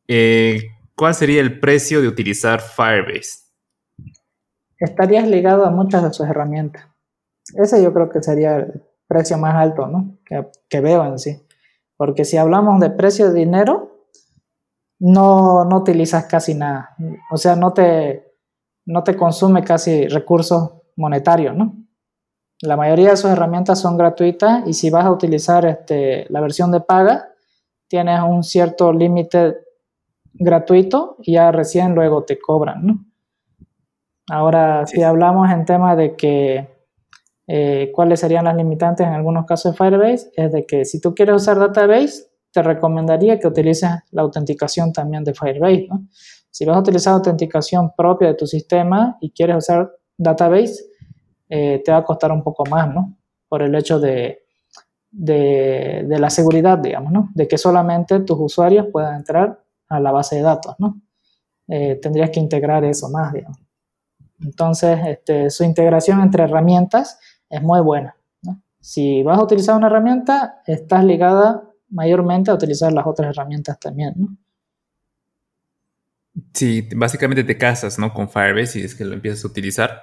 [0.08, 3.46] Eh, ¿Cuál sería el precio de utilizar Firebase?
[4.78, 6.88] Estarías ligado a muchas de sus herramientas.
[7.56, 10.18] Ese yo creo que sería el precio más alto, ¿no?
[10.26, 11.42] Que, que veo en sí.
[11.98, 14.08] Porque si hablamos de precio de dinero,
[15.00, 16.96] no, no utilizas casi nada.
[17.32, 18.34] O sea, no te,
[18.86, 21.76] no te consume casi recursos monetarios, ¿no?
[22.62, 26.72] La mayoría de sus herramientas son gratuitas y si vas a utilizar este, la versión
[26.72, 27.30] de paga,
[27.88, 29.58] tienes un cierto límite
[30.40, 33.06] gratuito y ya recién luego te cobran, ¿no?
[34.30, 36.68] Ahora, si hablamos en tema de que
[37.48, 41.14] eh, cuáles serían las limitantes en algunos casos de Firebase, es de que si tú
[41.14, 46.08] quieres usar database, te recomendaría que utilices la autenticación también de Firebase, ¿no?
[46.50, 50.86] Si vas a utilizar autenticación propia de tu sistema y quieres usar database,
[51.50, 53.18] eh, te va a costar un poco más, ¿no?
[53.48, 54.46] Por el hecho de,
[55.12, 57.30] de, la seguridad, digamos, ¿no?
[57.34, 61.02] De que solamente tus usuarios puedan entrar a la base de datos, ¿no?
[61.68, 63.60] Eh, tendrías que integrar eso más, digamos.
[64.42, 67.20] Entonces, este, su integración entre herramientas
[67.50, 68.16] es muy buena.
[68.44, 68.62] ¿no?
[68.80, 74.14] Si vas a utilizar una herramienta, estás ligada mayormente a utilizar las otras herramientas también,
[74.18, 74.38] ¿no?
[76.54, 78.14] Sí, básicamente te casas, ¿no?
[78.14, 80.02] Con Firebase y es que lo empiezas a utilizar.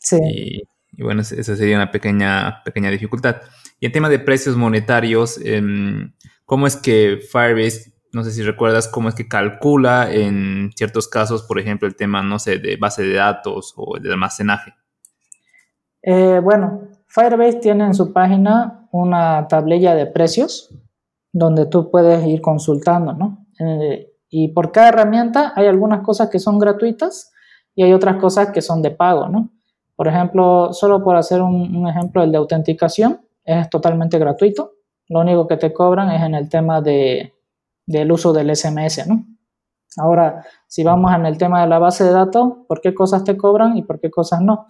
[0.00, 0.18] Sí.
[0.96, 3.42] Y bueno, esa sería una pequeña, pequeña dificultad.
[3.80, 6.12] Y en tema de precios monetarios, em,
[6.46, 11.42] ¿cómo es que Firebase, no sé si recuerdas, cómo es que calcula en ciertos casos,
[11.42, 14.74] por ejemplo, el tema, no sé, de base de datos o de almacenaje?
[16.02, 20.74] Eh, bueno, Firebase tiene en su página una tablilla de precios
[21.32, 23.46] donde tú puedes ir consultando, ¿no?
[23.58, 27.32] Eh, y por cada herramienta hay algunas cosas que son gratuitas
[27.74, 29.50] y hay otras cosas que son de pago, ¿no?
[29.96, 34.72] Por ejemplo, solo por hacer un, ejemplo, el de autenticación es totalmente gratuito.
[35.08, 37.32] Lo único que te cobran es en el tema de,
[37.86, 39.24] del uso del SMS, ¿no?
[39.96, 43.36] Ahora, si vamos en el tema de la base de datos, ¿por qué cosas te
[43.36, 44.66] cobran y por qué cosas no?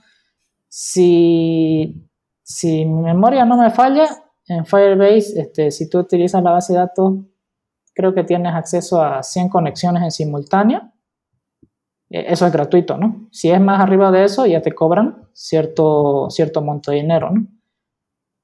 [0.69, 2.09] Si,
[2.43, 4.07] si mi memoria no me falla,
[4.47, 7.15] en Firebase, este, si tú utilizas la base de datos,
[7.95, 10.95] creo que tienes acceso a 100 conexiones en simultáneo
[12.15, 13.29] eh, eso es gratuito, ¿no?
[13.33, 17.47] Si es más arriba de eso, ya te cobran cierto, cierto monto de dinero, ¿no?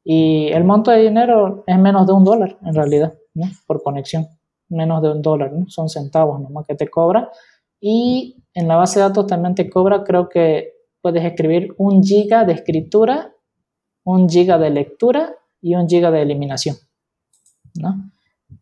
[0.03, 3.45] Y el monto de dinero es menos de un dólar, en realidad, ¿no?
[3.67, 4.27] Por conexión,
[4.71, 5.69] menos de un dólar, ¿no?
[5.69, 7.31] Son centavos nomás que te cobra.
[7.81, 12.45] Y en la base de datos también te cobra, creo que puedes escribir un giga
[12.45, 13.33] de escritura,
[14.05, 16.77] un giga de lectura y un giga de eliminación,
[17.75, 18.11] ¿no?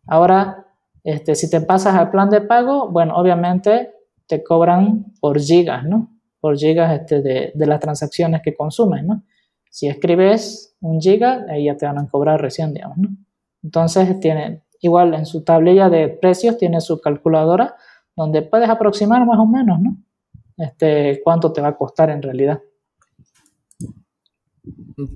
[0.07, 0.67] Ahora,
[1.03, 3.91] este, si te pasas al plan de pago, bueno, obviamente
[4.27, 6.09] te cobran por gigas, ¿no?
[6.39, 9.23] Por gigas este, de, de, las transacciones que consumes, ¿no?
[9.69, 13.09] Si escribes un giga, ahí ya te van a cobrar recién, digamos, ¿no?
[13.63, 17.75] Entonces, tiene, igual en su tablilla de precios tiene su calculadora
[18.15, 19.97] donde puedes aproximar más o menos, ¿no?
[20.57, 22.61] Este, cuánto te va a costar en realidad.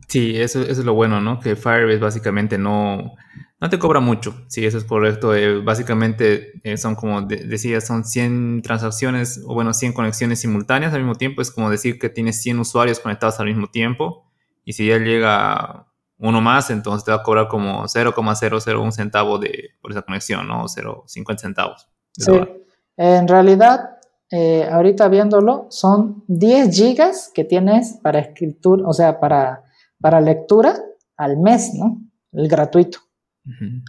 [0.08, 1.40] Sí, eso, es lo bueno, ¿no?
[1.40, 3.14] Que Firebase básicamente no,
[3.60, 5.36] no te cobra mucho, sí, eso es correcto.
[5.36, 11.00] Eh, básicamente eh, son como decía, son 100 transacciones o bueno, 100 conexiones simultáneas al
[11.02, 11.42] mismo tiempo.
[11.42, 14.26] Es como decir que tienes 100 usuarios conectados al mismo tiempo
[14.64, 15.88] y si ya llega
[16.24, 20.64] uno más, entonces te va a cobrar como 0,001 centavo de, por esa conexión, ¿no?
[20.64, 21.90] 0,50 centavos.
[22.14, 22.32] Sí,
[22.96, 23.98] en realidad,
[24.32, 29.66] eh, ahorita viéndolo, son 10 gigas que tienes para escritura, o sea, para,
[30.00, 30.80] para lectura
[31.18, 32.02] al mes, ¿no?
[32.32, 33.00] El gratuito.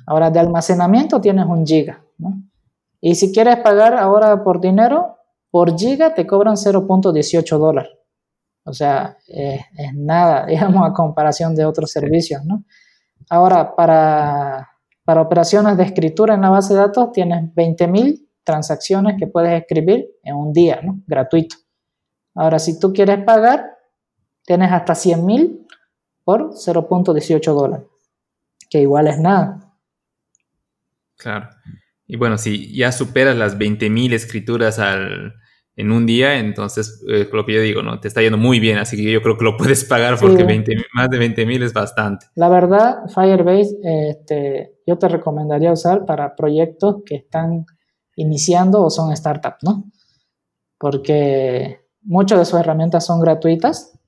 [0.04, 2.42] Ahora, de almacenamiento tienes un giga, ¿no?
[3.00, 5.18] Y si quieres pagar ahora por dinero,
[5.52, 7.92] por giga te cobran 0.18 dólares.
[8.64, 12.64] O sea, es nada, digamos, a comparación de otros servicios, ¿no?
[13.30, 14.68] Ahora, para,
[15.04, 20.06] para operaciones de escritura en la base de datos, tienes 20.000 transacciones que puedes escribir
[20.22, 21.00] en un día, ¿no?
[21.06, 21.56] Gratuito.
[22.34, 23.78] Ahora, si tú quieres pagar,
[24.44, 25.66] tienes hasta 100.000
[26.24, 27.86] por 0.18 dólares
[28.74, 29.72] que igual es nada.
[31.16, 31.48] Claro.
[32.08, 35.34] Y bueno, si ya superas las 20.000 escrituras al,
[35.76, 37.98] en un día, entonces eh, lo que yo digo, ¿no?
[38.00, 40.44] Te está yendo muy bien, así que yo creo que lo puedes pagar porque
[40.92, 42.26] más de 20.000 es bastante.
[42.34, 47.66] La verdad, Firebase, este, yo te recomendaría usar para proyectos que están
[48.16, 49.84] iniciando o son startups, ¿no?
[50.78, 53.98] Porque muchas de sus herramientas son gratuitas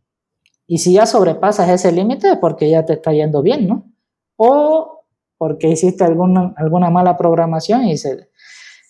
[0.67, 3.87] y si ya sobrepasas ese límite es porque ya te está yendo bien, ¿no?
[4.37, 5.05] o
[5.39, 8.31] porque hiciste alguna, alguna mala programación y se,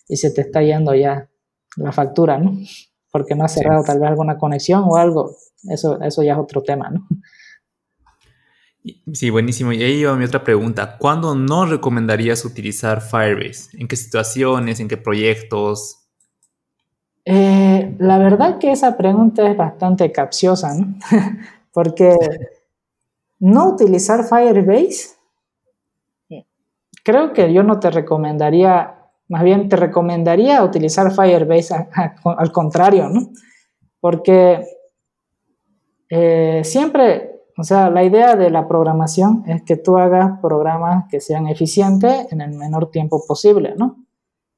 [0.07, 1.29] y se te está yendo ya
[1.77, 2.57] la factura, ¿no?
[3.11, 5.35] Porque no has cerrado tal vez alguna conexión o algo.
[5.69, 7.07] Eso, eso ya es otro tema, ¿no?
[9.13, 9.73] Sí, buenísimo.
[9.73, 10.97] Y ahí va mi otra pregunta.
[10.97, 13.77] ¿Cuándo no recomendarías utilizar Firebase?
[13.77, 14.79] ¿En qué situaciones?
[14.79, 16.07] ¿En qué proyectos?
[17.25, 20.95] Eh, la verdad que esa pregunta es bastante capciosa, ¿no?
[21.73, 22.15] Porque
[23.39, 25.17] no utilizar Firebase
[27.07, 28.96] creo que yo no te recomendaría,
[29.29, 31.89] más bien te recomendaría utilizar Firebase
[32.23, 33.29] al contrario, ¿no?
[33.99, 34.65] Porque
[36.09, 41.19] eh, siempre, o sea, la idea de la programación es que tú hagas programas que
[41.19, 44.05] sean eficientes en el menor tiempo posible, ¿no?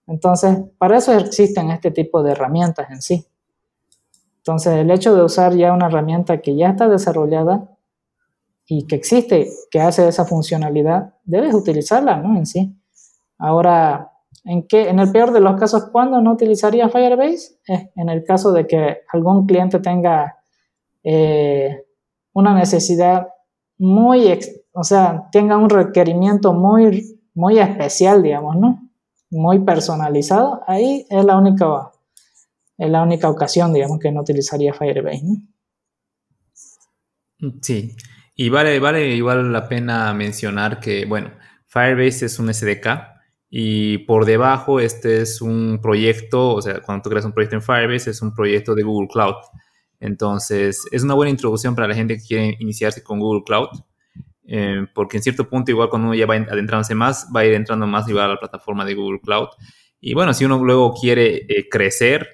[0.05, 3.28] Entonces, para eso existen este tipo de herramientas en sí.
[4.38, 7.70] Entonces, el hecho de usar ya una herramienta que ya está desarrollada
[8.65, 12.38] y que existe, que hace esa funcionalidad, debes utilizarla, ¿no?
[12.38, 12.76] En sí.
[13.38, 14.09] Ahora,
[14.45, 14.89] ¿en qué?
[14.89, 17.59] En el peor de los casos, ¿cuándo no utilizaría Firebase?
[17.95, 20.37] en el caso de que algún cliente tenga
[21.03, 21.85] eh,
[22.33, 23.27] una necesidad
[23.77, 24.37] muy,
[24.73, 28.89] o sea, tenga un requerimiento muy, muy especial, digamos, ¿no?
[29.31, 31.91] Muy personalizado, ahí es la única,
[32.77, 35.37] es la única ocasión, digamos, que no utilizaría Firebase, ¿no?
[37.61, 37.95] Sí,
[38.35, 41.31] y vale, vale igual la pena mencionar que, bueno,
[41.67, 43.18] Firebase es un SDK
[43.50, 47.62] y por debajo este es un proyecto, o sea, cuando tú creas un proyecto en
[47.64, 49.36] Firebase es un proyecto de Google Cloud.
[50.00, 53.70] Entonces, es una buena introducción para la gente que quiere iniciarse con Google Cloud,
[54.47, 57.54] eh, porque en cierto punto, igual cuando uno ya va adentrándose más, va a ir
[57.54, 59.50] entrando más igual a la plataforma de Google Cloud.
[60.00, 62.28] Y bueno, si uno luego quiere eh, crecer,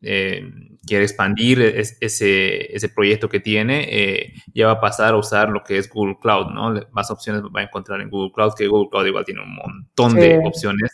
[0.00, 0.42] eh,
[0.86, 5.78] quiere expandir ese, ese, proyecto que tiene, ya va a pasar a usar lo que
[5.78, 6.74] es Google Cloud, ¿no?
[6.92, 10.14] Más opciones va a encontrar en Google Cloud, que Google Cloud igual tiene un montón
[10.14, 10.90] de opciones.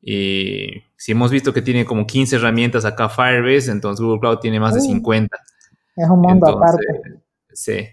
[0.00, 4.60] Y si hemos visto que tiene como 15 herramientas acá Firebase, entonces Google Cloud tiene
[4.60, 5.36] más de 50.
[5.96, 6.84] Es un mundo aparte.
[7.52, 7.88] Sí.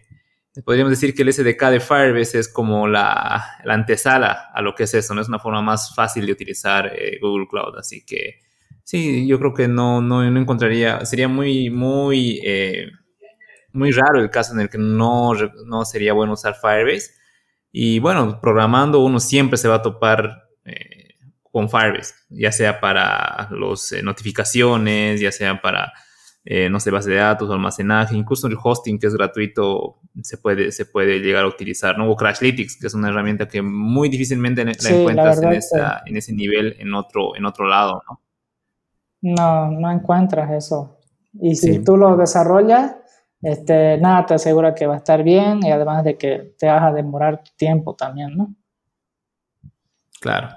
[0.63, 4.93] Podríamos decir que el SDK de Firebase es como la, antesala a lo que es
[4.93, 5.21] eso, ¿no?
[5.21, 7.77] Es una forma más fácil de utilizar eh, Google Cloud.
[7.79, 8.41] Así que
[8.83, 12.87] sí, yo creo que no, no, encontraría, sería muy, muy, eh,
[13.73, 15.33] muy raro el caso en el que no,
[15.65, 17.11] no sería bueno usar Firebase.
[17.71, 21.15] Y bueno, programando uno siempre se va a topar eh,
[21.51, 25.91] con Firebase, ya sea para las eh, notificaciones, ya sea para,
[26.45, 30.71] eh, no sé, base de datos, almacenaje, incluso el hosting que es gratuito se puede,
[30.71, 32.09] se puede llegar a utilizar, ¿no?
[32.09, 35.41] O Crashlytics, que es una herramienta que muy difícilmente la encuentras
[36.05, 38.22] en, ese nivel en otro, en otro lado, ¿no?
[39.23, 40.99] No, no encuentras eso.
[41.33, 42.97] Y si tú lo desarrollas,
[43.41, 46.83] este, nada te asegura que va a estar bien y además de que te vas
[46.83, 48.53] a demorar tiempo también, ¿no?
[50.19, 50.49] Claro.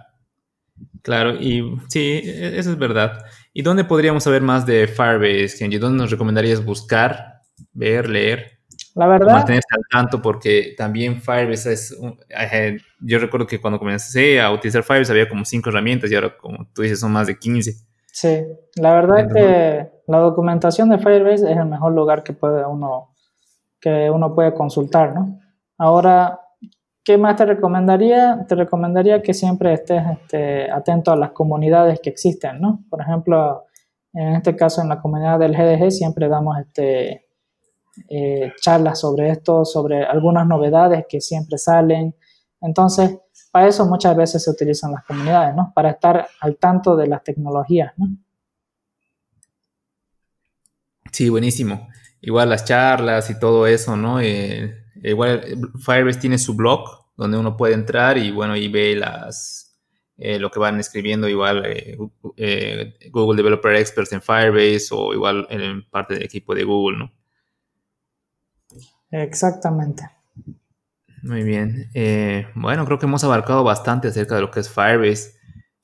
[1.03, 3.25] Claro, y sí, e-, eso es verdad.
[3.53, 5.79] ¿Y dónde podríamos saber más de Firebase, Kenji?
[5.79, 7.43] ¿Dónde nos recomendarías buscar,
[7.73, 8.59] ver, leer?
[8.97, 9.33] La verdad.
[9.33, 11.97] Mantenerse al tanto, porque también Firebase es.
[12.31, 16.37] Eh, yo recuerdo que cuando comencé a utilizar Firebase había como cinco herramientas y ahora,
[16.37, 17.86] como tú dices, son más de 15.
[18.19, 18.47] Sí,
[18.77, 23.11] la verdad es que la documentación de Firebase es el mejor lugar que puede uno
[23.79, 25.39] que uno puede consultar, ¿no?
[25.77, 26.41] Ahora,
[27.05, 28.45] ¿Qué más te recomendaría?
[28.49, 32.81] Te recomendaría que siempre estés este, atento a las comunidades que existen, ¿no?
[32.91, 33.67] Por ejemplo,
[34.13, 37.27] en este caso, en la comunidad del GDG siempre damos este,
[38.09, 42.17] eh, charlas sobre esto, sobre algunas novedades que siempre salen.
[42.61, 43.21] Entonces,
[43.57, 45.73] para eso muchas veces se utilizan las comunidades, ¿no?
[45.75, 48.15] Para estar al tanto de las tecnologías, ¿no?
[51.11, 51.89] Sí, buenísimo.
[52.21, 54.21] Igual las charlas y todo eso, ¿no?
[54.21, 59.75] Eh, igual Firebase tiene su blog donde uno puede entrar y bueno, y ve las,
[60.19, 61.97] eh, lo que van escribiendo igual eh,
[62.37, 67.11] eh, Google Developer Experts en Firebase o igual en parte del equipo de Google, ¿no?
[69.11, 70.16] Exactamente.
[71.27, 71.91] Muy bien.
[72.55, 75.37] bueno, creo que hemos abarcado bastante acerca de lo que es Firebase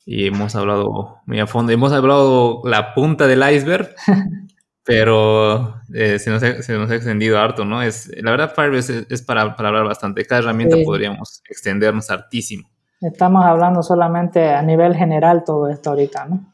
[0.05, 1.73] y hemos hablado muy a fondo.
[1.73, 3.95] Hemos hablado la punta del iceberg,
[4.85, 7.83] pero eh, se, nos ha, extendido harto, ¿no?
[7.83, 10.25] Es, la verdad, Firebase es, para, hablar bastante.
[10.25, 12.69] Cada herramienta podríamos extendernos hartísimo.
[13.01, 16.53] Estamos hablando solamente a nivel general todo esto ahorita, ¿no?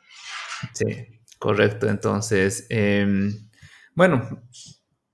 [0.73, 0.87] Sí,
[1.39, 1.89] correcto.
[1.89, 3.33] Entonces, em,
[3.95, 4.23] bueno,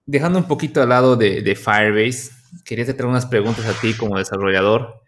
[0.07, 2.31] dejando un poquito al lado de, de Firebase,
[2.65, 5.03] quería hacer unas preguntas a ti como desarrollador.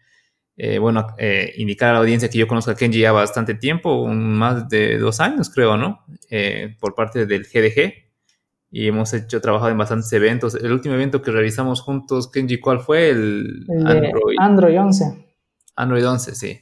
[0.59, 4.07] Eh, bueno, eh, indicar a la audiencia que yo conozco a Kenji ya bastante tiempo,
[4.07, 6.05] más de dos años creo, ¿no?
[6.31, 8.07] Eh, por parte del GDG.
[8.71, 10.55] Y hemos hecho, trabajado en bastantes eventos.
[10.55, 13.11] El último evento que realizamos juntos, Kenji, ¿cuál fue?
[13.11, 14.37] El, Android.
[14.39, 15.27] Android 11.
[15.77, 16.61] Android 11, sí.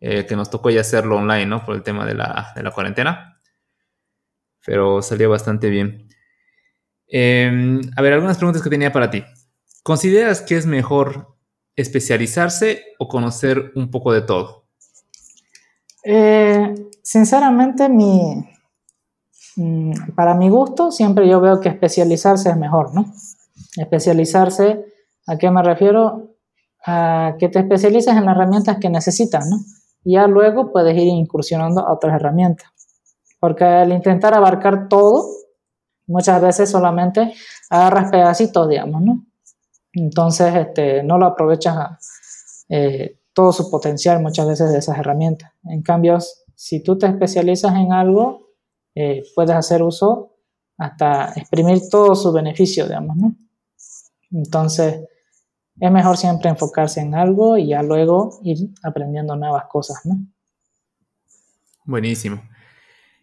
[0.00, 1.64] que nos tocó ya hacerlo online, ¿no?
[1.64, 3.40] Por el tema de la, de la cuarentena.
[4.66, 6.08] Pero salió bastante bien.
[7.06, 9.24] Em, a ver, algunas preguntas que tenía para ti.
[9.90, 11.34] ¿Consideras que es mejor
[11.74, 14.62] especializarse o conocer un poco de todo?
[16.04, 16.72] Eh,
[17.02, 18.48] sinceramente, mi,
[19.56, 23.12] mm, para mi gusto, siempre yo veo que especializarse es mejor, ¿no?
[23.76, 24.84] Especializarse,
[25.26, 26.36] ¿a qué me refiero?
[26.86, 29.56] a que te especialices en las herramientas que necesitas, ¿no?
[30.04, 32.68] Ya luego puedes ir incursionando a otras herramientas.
[33.40, 35.26] Porque al intentar abarcar todo,
[36.06, 37.34] muchas veces solamente
[37.70, 39.26] agarras pedacitos, digamos, ¿no?
[39.92, 45.52] Entonces, este, no lo aprovechas eh, todo su potencial muchas veces de esas herramientas.
[45.64, 46.18] En cambio,
[46.54, 48.50] si tú te especializas en algo,
[48.94, 50.36] eh, puedes hacer uso
[50.78, 53.34] hasta exprimir todo su beneficio, digamos, ¿no?
[54.30, 55.04] Entonces,
[55.78, 60.18] es mejor siempre enfocarse en algo y ya luego ir aprendiendo nuevas cosas, ¿no?
[61.84, 62.42] Buenísimo.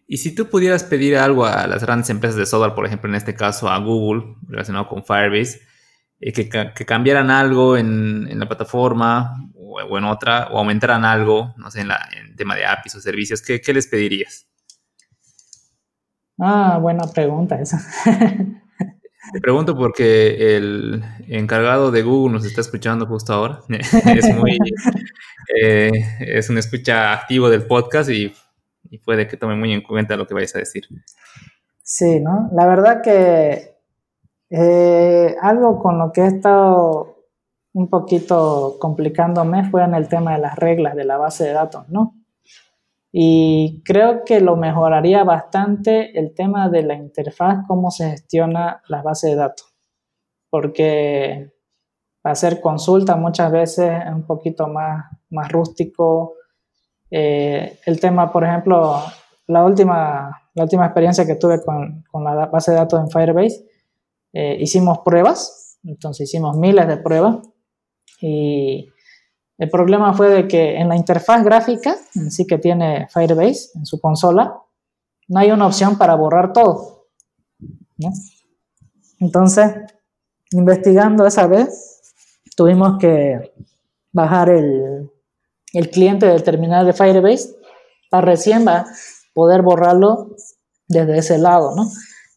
[0.06, 3.16] Y si tú pudieras pedir algo a las grandes empresas de software, por ejemplo, en
[3.16, 5.60] este caso a Google, relacionado con Firebase,
[6.20, 11.80] eh, que, cambiaran algo en, la plataforma o, en otra, o aumentaran algo, no sé,
[11.82, 14.48] en, la, en tema de APIs o servicios, ¿qué, qué les pedirías?
[16.40, 17.78] Ah, buena pregunta esa.
[19.32, 23.60] Te pregunto porque el encargado de Google nos está escuchando justo ahora.
[23.68, 24.58] es muy.
[25.60, 25.90] Eh,
[26.20, 28.32] es un escucha activo del podcast y,
[29.04, 30.84] puede que tome muy en cuenta lo que vayas a decir.
[31.82, 32.50] Sí, ¿no?
[32.54, 33.77] La verdad que
[34.50, 37.18] eh, algo con lo que he estado
[37.74, 41.88] un poquito complicándome fue en el tema de las reglas de la base de datos,
[41.88, 42.14] ¿no?
[43.12, 49.02] Y creo que lo mejoraría bastante el tema de la interfaz, cómo se gestiona las
[49.02, 49.74] bases de datos.
[50.50, 51.52] Porque
[52.22, 56.34] hacer consulta muchas veces es un poquito más, más rústico.
[57.10, 59.00] Eh, el tema, por ejemplo,
[59.46, 63.64] la última, la última experiencia que tuve con, con la base de datos en Firebase,
[64.32, 67.38] eh, hicimos pruebas, entonces hicimos miles de pruebas
[68.20, 68.88] y
[69.58, 73.86] el problema fue de que en la interfaz gráfica, en sí que tiene Firebase en
[73.86, 74.60] su consola,
[75.28, 77.06] no hay una opción para borrar todo.
[79.18, 79.74] Entonces,
[80.52, 82.00] investigando esa vez,
[82.56, 83.52] tuvimos que
[84.12, 85.10] bajar el,
[85.92, 87.54] cliente del terminal de Firebase
[88.10, 88.86] para recién va
[89.34, 90.34] poder borrarlo
[90.88, 91.88] desde ese lado, ¿no?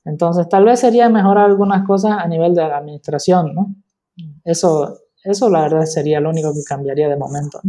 [0.06, 3.76] Entonces, tal vez sería mejorar algunas cosas a nivel de la administración, ¿no?
[4.44, 7.62] Eso eso la verdad sería lo único que cambiaría de momento.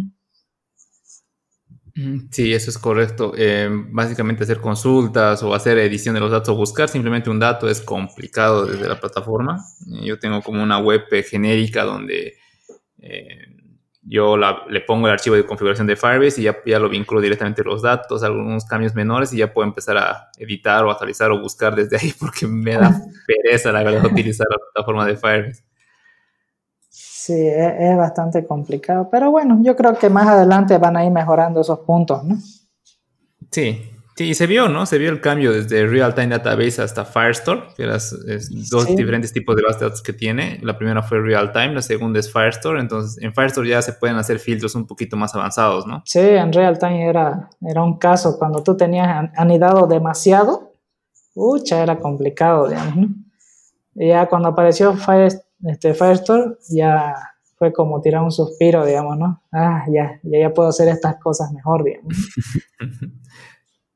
[1.94, 3.32] Mm, sí, eso es correcto.
[3.36, 7.68] Eh, básicamente hacer consultas o hacer edición de los datos o buscar simplemente un dato
[7.68, 9.62] es complicado desde la plataforma.
[10.02, 12.38] Yo tengo como una web genérica donde
[12.98, 13.56] eh,
[14.04, 17.62] yo le pongo el archivo de configuración de Firebase y ya, ya lo vinculo directamente
[17.62, 21.76] los datos, algunos cambios menores y ya puedo empezar a editar o actualizar o buscar
[21.76, 22.90] desde ahí porque me da
[23.26, 25.64] pereza la verdad utilizar la plataforma de Firebase.
[26.88, 31.12] Sí, e, es, bastante complicado, pero bueno, yo creo que más adelante van a ir
[31.12, 32.36] mejorando esos puntos, ¿no?
[33.50, 34.86] Sí, sí, y se vio, ¿no?
[34.86, 37.98] Se vio el cambio desde Real Time Database hasta Firestore, que eran
[38.70, 40.58] dos diferentes tipos de bases de datos que tiene.
[40.62, 44.16] La primera fue Real Time, la segunda es Firestore, entonces en Firestore ya se pueden
[44.16, 46.02] hacer filtros un poquito más avanzados, ¿no?
[46.04, 50.72] Sí, en Real Time era, era un caso cuando tú tenías anidado demasiado,
[51.34, 53.08] ucha, era complicado, digamos, ¿no?
[53.94, 57.14] Y ya cuando apareció Firestore, este Firestore, ya
[57.56, 59.42] fue como tirar un suspiro, digamos, ¿no?
[59.52, 62.12] Ah, ya, ya, ya puedo hacer estas cosas mejor, digamos.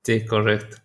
[0.07, 0.77] sí, correcto.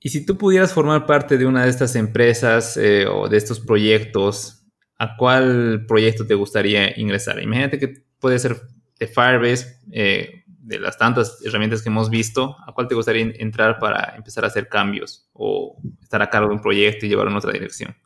[0.00, 3.58] Y si tú pudieras formar parte de una de estas empresas eh, o de estos
[3.58, 4.66] proyectos,
[4.98, 7.42] ¿a cuál proyecto te gustaría ingresar?
[7.42, 8.60] Imagínate que puede ser
[8.98, 13.78] de Firebase, eh, de las tantas herramientas que hemos visto, ¿a cuál te gustaría entrar
[13.78, 17.38] para empezar a hacer cambios o estar a cargo de un proyecto y llevarlo en
[17.38, 17.96] otra dirección?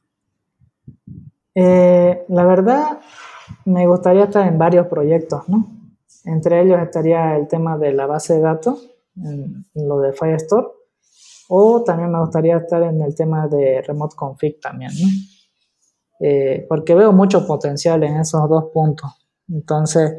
[1.55, 3.01] Eh, la verdad,
[3.65, 5.67] me gustaría estar en varios proyectos, ¿no?
[6.25, 10.69] Entre ellos estaría el tema de la base de datos, en, lo de Firestore,
[11.49, 15.09] o también me gustaría estar en el tema de Remote Config también, ¿no?
[16.21, 19.11] Eh, porque veo mucho potencial en esos dos puntos.
[19.49, 20.19] Entonces,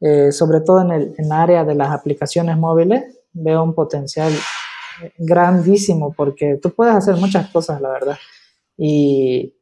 [0.00, 4.32] eh, sobre todo en el en área de las aplicaciones móviles, veo un potencial
[5.18, 8.16] grandísimo porque tú puedes hacer muchas cosas, la verdad.
[8.76, 9.54] Y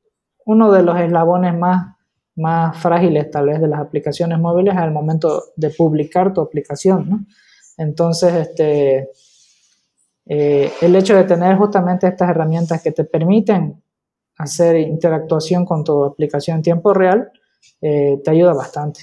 [0.44, 1.96] uno de los eslabones más,
[2.36, 7.20] más frágiles tal vez de las aplicaciones móviles al momento de publicar tu aplicación, ¿no?
[7.78, 9.08] Entonces, este,
[10.26, 13.82] eh, el hecho de tener justamente estas herramientas que te permiten
[14.36, 17.30] hacer interactuación con tu aplicación en tiempo real,
[17.80, 19.00] eh, te ayuda bastante.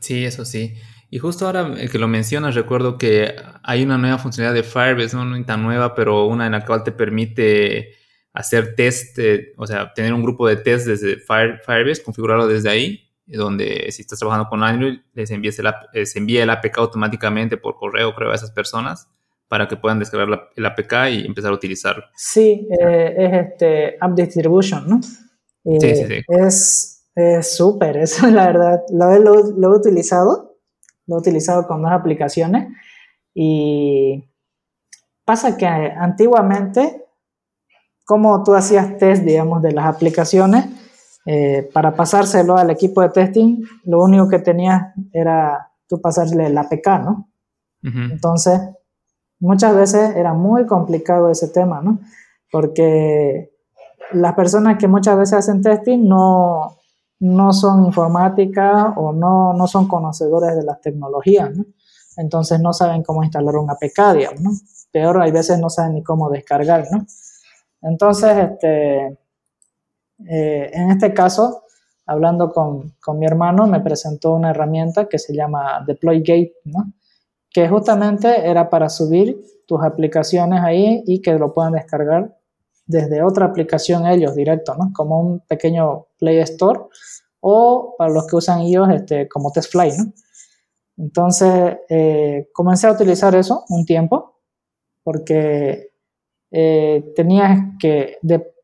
[0.00, 0.74] Sí, eso sí.
[1.08, 5.24] Y justo ahora que lo mencionas, recuerdo que hay una nueva funcionalidad de Firebase, no,
[5.24, 7.94] no tan nueva, pero una en la cual te permite
[8.32, 9.18] hacer test,
[9.56, 14.18] o sea, tener un grupo de test desde Firebase, configurarlo desde ahí, donde si estás
[14.18, 18.32] trabajando con Android, les envíes el, eh, se envía el APK automáticamente por correo, creo,
[18.32, 19.08] a esas personas
[19.48, 22.04] para que puedan descargar el APK y empezar a utilizarlo.
[22.14, 25.02] Sí, eh, es este App Distribution, ¿no?
[25.02, 26.22] sí, sí, sí.
[26.28, 28.80] Es, Es súper, eso es la verdad.
[28.92, 30.56] Lo, lo, he utilizado,
[31.06, 32.68] lo he utilizado con dos aplicaciones
[33.34, 34.24] y
[35.24, 37.04] pasa que antiguamente,
[38.04, 40.66] como tú hacías test, digamos, de las aplicaciones,
[41.26, 46.62] eh, para pasárselo al equipo de testing, lo único que tenías era tú pasarle la
[46.62, 47.28] APK, ¿no?
[47.82, 48.60] Entonces,
[49.38, 51.98] muchas veces era muy complicado ese tema, ¿no?
[52.52, 53.50] Porque
[54.12, 56.76] las personas que muchas veces hacen testing no,
[57.20, 61.64] no son informáticas o no, no son conocedores de las tecnologías, ¿no?
[62.16, 64.50] Entonces no saben cómo instalar un APK, digamos, ¿no?
[64.92, 67.06] Peor, hay veces no saben ni cómo descargar, ¿no?
[67.82, 69.18] Entonces, este,
[70.28, 71.64] eh, en este caso,
[72.06, 76.92] hablando con, con, mi hermano, me presentó una herramienta que se llama DeployGate, ¿no?
[77.50, 82.36] que justamente era para subir tus aplicaciones ahí y que lo puedan descargar
[82.86, 84.92] desde otra aplicación ellos directo, ¿no?
[84.92, 86.80] como un pequeño Play Store
[87.40, 89.92] o para los que usan ellos este, como TestFly.
[89.96, 90.12] ¿no?
[90.96, 94.40] Entonces, eh, comencé a utilizar eso un tiempo
[95.02, 95.92] porque
[96.50, 98.18] eh, tenías que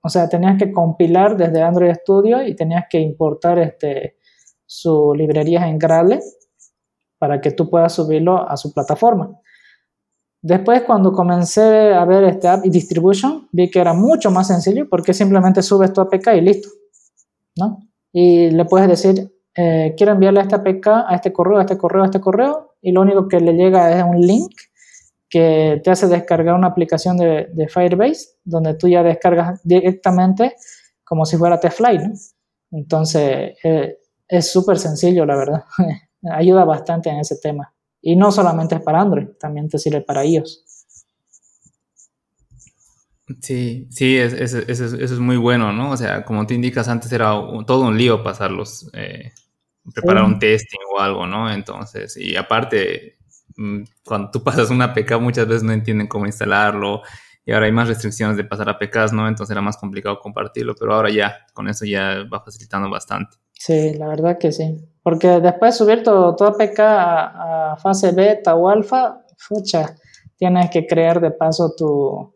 [0.07, 4.17] o sea, tenías que compilar desde Android Studio y tenías que importar este,
[4.65, 6.21] su librería en Gradle
[7.19, 9.37] para que tú puedas subirlo a su plataforma.
[10.41, 14.89] Después, cuando comencé a ver este app y distribution, vi que era mucho más sencillo
[14.89, 16.69] porque simplemente subes tu APK y listo,
[17.57, 17.81] ¿no?
[18.13, 22.05] Y le puedes decir, eh, quiero enviarle esta APK a este correo, a este correo,
[22.05, 24.53] a este correo, y lo único que le llega es un link
[25.29, 30.55] que te hace descargar una aplicación de, Firebase donde tú ya descargas directamente
[31.05, 32.15] como si fuera Tefly, ¿no?
[32.73, 33.99] Entonces, eh,
[34.29, 35.65] es súper sencillo, la verdad.
[36.31, 37.73] Ayuda bastante en ese tema.
[38.03, 40.65] Y no solamente es para Android, también te sirve para iOS.
[43.41, 45.91] Sí, sí, eso es muy bueno, ¿no?
[45.91, 47.31] O sea, como te indicas, antes era
[47.67, 49.33] todo un lío pasarlos, eh,
[49.93, 51.53] preparar un testing o algo, ¿no?
[51.53, 53.16] Entonces, y aparte,
[54.05, 57.03] cuando tú pasas una APK muchas veces no entienden cómo instalarlo
[57.47, 59.29] y ahora hay más restricciones de pasar APKs, ¿no?
[59.29, 63.37] Entonces era más complicado compartirlo, pero ahora ya, con eso ya va facilitando bastante.
[63.53, 64.85] Sí, la verdad que sí.
[65.03, 69.95] Porque después de subir tu, APK a, fase beta o alfa, fucha,
[70.37, 72.35] tienes que crear de paso tu,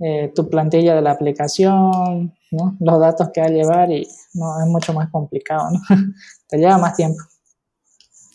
[0.00, 2.76] eh, tu plantilla de la aplicación, ¿no?
[2.78, 5.80] los datos que va a llevar y no, es mucho más complicado, ¿no?
[6.48, 7.22] Te lleva más tiempo.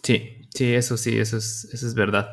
[0.01, 2.29] Sí, Sí, eso sí, eso es, eso es verdad.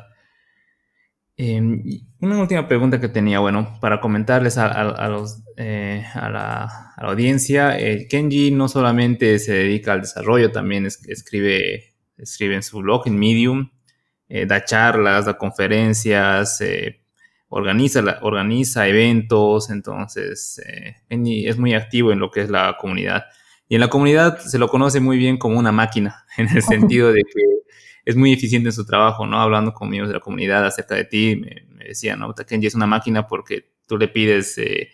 [1.35, 1.83] Em,
[2.21, 7.75] una última pregunta que tenía, bueno, para comentarles a, los, eh, a, la, audiencia,
[8.09, 13.71] Kenji no solamente se dedica al desarrollo, también escribe, escribe en su blog, en Medium,
[14.29, 17.03] eh, da charlas, da conferencias, eh,
[17.49, 20.61] organiza, organiza eventos, entonces
[21.09, 23.25] Kenji es muy activo en lo que es la comunidad.
[23.67, 27.11] Y en la comunidad se lo conoce muy bien como una máquina, en el sentido
[27.11, 27.62] de que
[28.05, 29.39] es muy eficiente en su trabajo, ¿no?
[29.39, 32.33] Hablando con miembros de la comunidad acerca de ti, me, decían, ¿no?
[32.33, 34.89] Kenji es una máquina porque tú le pides, eh,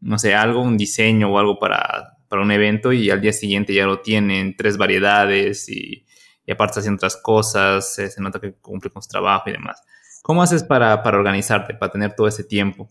[0.00, 3.74] no sé, algo, un diseño o algo para, para, un evento y al día siguiente
[3.74, 6.06] ya lo tienen, tres variedades y,
[6.44, 9.82] y aparte haciendo otras cosas, se nota que cumple con su trabajo y demás.
[10.22, 12.88] ¿Cómo haces para, para organizarte, para tener todo ese tiempo?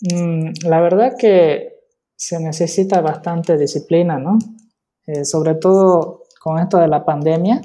[0.00, 1.74] Mm, la verdad que
[2.16, 4.38] se necesita bastante disciplina, ¿no?
[5.06, 7.60] Eh, sobre todo con esto de la pandemia,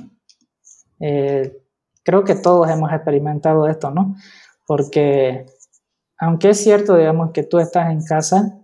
[1.00, 1.58] eh,
[2.04, 4.16] creo que todos hemos experimentado esto, ¿no?
[4.66, 5.46] Porque
[6.18, 8.60] aunque es cierto, digamos, que tú estás en casa,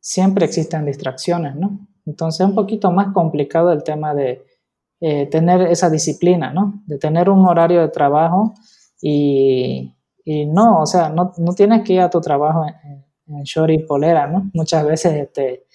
[0.00, 1.86] siempre existen distracciones, ¿no?
[2.06, 4.44] Entonces es un poquito más complicado el tema de
[5.00, 6.82] eh, tener esa disciplina, ¿no?
[6.86, 8.54] De tener un horario de trabajo
[9.00, 13.04] y, y no, o sea, no, no, tienes que ir a tu trabajo en,
[13.36, 14.50] en short y polera, ¿no?
[14.54, 15.66] Muchas veces este,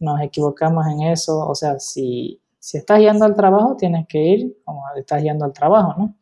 [0.00, 4.56] nos equivocamos en eso, o sea, si si estás yendo al trabajo, tienes que ir
[4.64, 6.14] como estás yendo al trabajo, ¿no?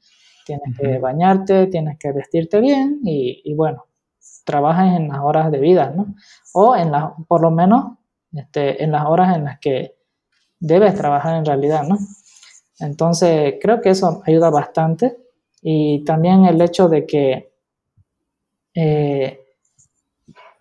[0.45, 3.87] Tienes que bañarte, tienes que vestirte bien y, bueno,
[4.45, 6.17] trabajas en las horas de vida, ¿no?
[6.53, 7.97] O en las, por lo menos,
[8.33, 9.95] este, en las horas en las que
[10.59, 11.97] debes trabajar en realidad, ¿no?
[12.81, 15.17] Entonces, creo que eso ayuda bastante
[15.61, 17.53] y también el hecho de que
[18.75, 19.47] eh,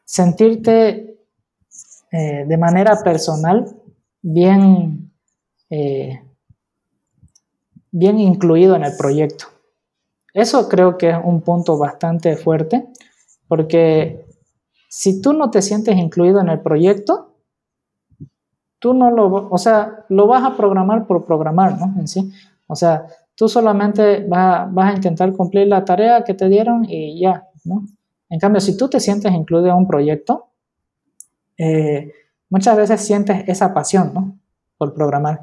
[0.06, 1.18] sentirte
[2.12, 3.66] eh, de manera personal
[4.22, 5.11] bien
[5.72, 6.22] eh,
[7.92, 9.46] bien incluido en el proyecto.
[10.34, 12.88] Eso creo que es un punto bastante fuerte,
[13.48, 14.26] porque
[14.90, 17.36] si tú no te sientes incluido en el proyecto,
[18.80, 22.00] tú no lo, o sea, lo vas a programar por programar, ¿no?
[22.00, 22.32] En sí.
[22.68, 27.48] O sea, tú solamente vas, a intentar cumplir la tarea que te dieron y ya,
[27.64, 27.86] ¿no?
[28.30, 30.48] En cambio, si tú te sientes incluido en un proyecto,
[31.58, 32.12] eh,
[32.50, 34.36] muchas veces sientes esa pasión, ¿no?
[34.82, 35.42] por programar.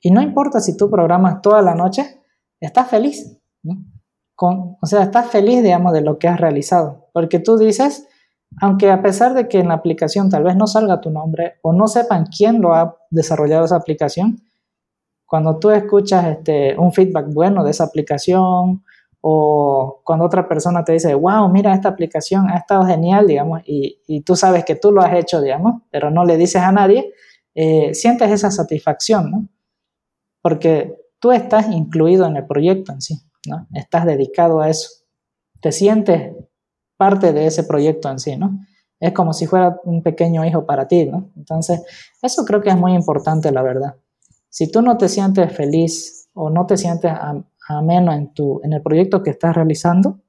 [0.00, 2.22] Y no importa si tú programas toda la noche,
[2.60, 3.40] estás feliz.
[4.34, 7.08] Con, o sea, estás feliz, digamos, de lo que has realizado.
[7.12, 8.06] Porque tú dices,
[8.60, 11.72] aunque a pesar de que en la aplicación tal vez no salga tu nombre o
[11.72, 14.40] no sepan quién lo ha desarrollado esa aplicación,
[15.26, 18.84] cuando tú escuchas este, un feedback bueno de esa aplicación
[19.20, 24.00] o cuando otra persona te dice, wow, mira, esta aplicación ha estado genial, digamos, y,
[24.06, 27.12] y tú sabes que tú lo has hecho, digamos, pero no le dices a nadie,
[27.54, 29.48] eh, sientes esa satisfacción, ¿no?
[30.42, 33.66] Porque tú estás incluido en el proyecto en sí, ¿no?
[33.74, 34.88] Estás dedicado a eso.
[35.60, 36.34] Te sientes
[36.96, 38.60] parte de ese proyecto en sí, ¿no?
[39.00, 41.30] Es como si fuera un pequeño hijo para ti, ¿no?
[41.36, 41.82] Entonces,
[42.20, 43.96] eso creo que es muy importante, la verdad.
[44.48, 47.12] Si tú no te sientes feliz o no te sientes
[47.68, 50.20] ameno en, tu, en el proyecto que estás realizando,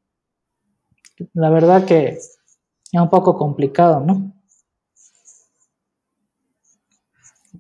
[1.34, 2.40] la verdad que es
[2.94, 4.34] un poco complicado, ¿no?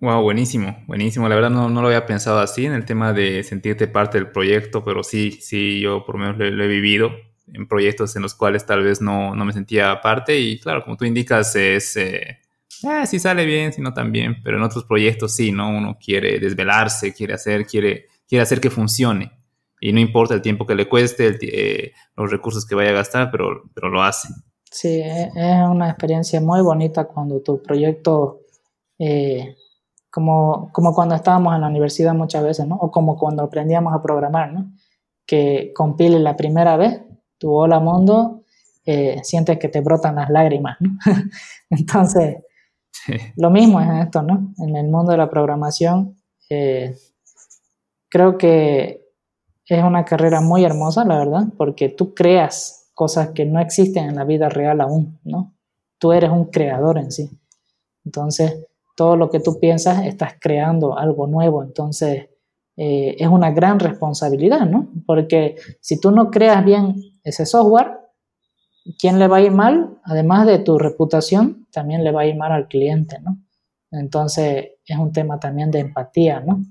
[0.01, 1.27] Wow, buenísimo, buenísimo.
[1.27, 4.31] La verdad no, no, lo había pensado así en el tema de sentirte parte del
[4.31, 7.11] proyecto, pero sí, sí, yo por lo menos lo, he vivido
[7.53, 10.95] en proyectos en los cuales tal vez no, no, me sentía parte y claro, como
[10.95, 12.39] tú indicas, es, eh,
[12.83, 15.69] eh, si sale bien, si no también, pero en otros proyectos sí, ¿no?
[15.69, 19.33] Uno quiere desvelarse, quiere hacer, quiere, quiere hacer que funcione
[19.81, 23.31] y no importa el tiempo que le cueste, eh, los recursos que vaya a gastar,
[23.31, 24.29] pero, pero lo hace.
[24.71, 25.29] Sí, es
[25.69, 28.41] una experiencia muy bonita cuando tu proyecto
[28.99, 29.55] eh,
[30.09, 32.75] como, como cuando estábamos en la universidad muchas veces, ¿no?
[32.75, 34.71] O como cuando aprendíamos a programar, ¿no?
[35.25, 37.01] Que compile la primera vez,
[37.37, 38.43] tu hola mundo,
[38.85, 40.97] eh, sientes que te brotan las lágrimas, ¿no?
[41.69, 42.37] Entonces,
[43.35, 44.53] lo mismo es esto, ¿no?
[44.57, 46.17] En el mundo de la programación,
[46.49, 46.95] eh,
[48.09, 49.05] creo que
[49.67, 54.15] es una carrera muy hermosa, la verdad, porque tú creas cosas que no existen en
[54.15, 55.53] la vida real aún, ¿no?
[55.99, 57.29] Tú eres un creador en sí.
[58.03, 58.68] Entonces,
[58.99, 61.63] todo lo que tú piensas, estás creando algo nuevo.
[61.63, 62.27] Entonces,
[62.75, 64.89] eh, es una gran responsabilidad, ¿no?
[65.05, 67.93] Porque si tú no creas bien ese software,
[68.99, 70.01] ¿quién le va a ir mal?
[70.03, 73.37] Además de tu reputación, también le va a ir mal al cliente, ¿no?
[73.89, 76.61] Entonces, es un tema también de empatía, ¿no?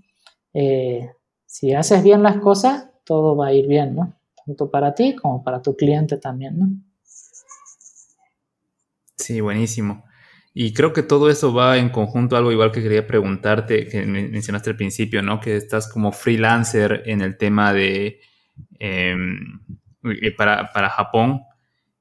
[0.52, 1.10] Eh,
[1.46, 4.12] si haces bien las cosas, todo va a ir bien, ¿no?
[4.44, 6.68] Tanto para ti como para tu cliente también, ¿no?
[9.16, 10.02] Sí, buenísimo.
[10.60, 14.70] Y creo que todo eso va en conjunto, algo igual que quería preguntarte, que mencionaste
[14.70, 15.38] al principio, ¿no?
[15.38, 18.18] Que estás como freelancer en el tema de
[18.80, 19.60] em,
[20.02, 21.42] eh, para, para, Japón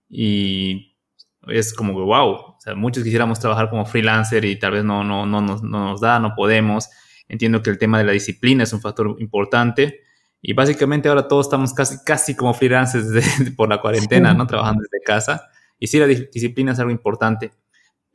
[0.10, 0.98] y
[1.46, 5.04] es como que wow, o sea, muchos quisiéramos trabajar como freelancer y tal vez no,
[5.04, 6.90] no, no, no, no nos da, no podemos.
[7.28, 10.00] Entiendo que el tema de la disciplina es un factor importante
[10.42, 14.48] y básicamente ahora todos estamos casi, casi como freelancers por la cuarentena, ¿no?
[14.48, 15.48] Trabajando desde casa.
[15.78, 17.52] Y sí, la disciplina es algo importante.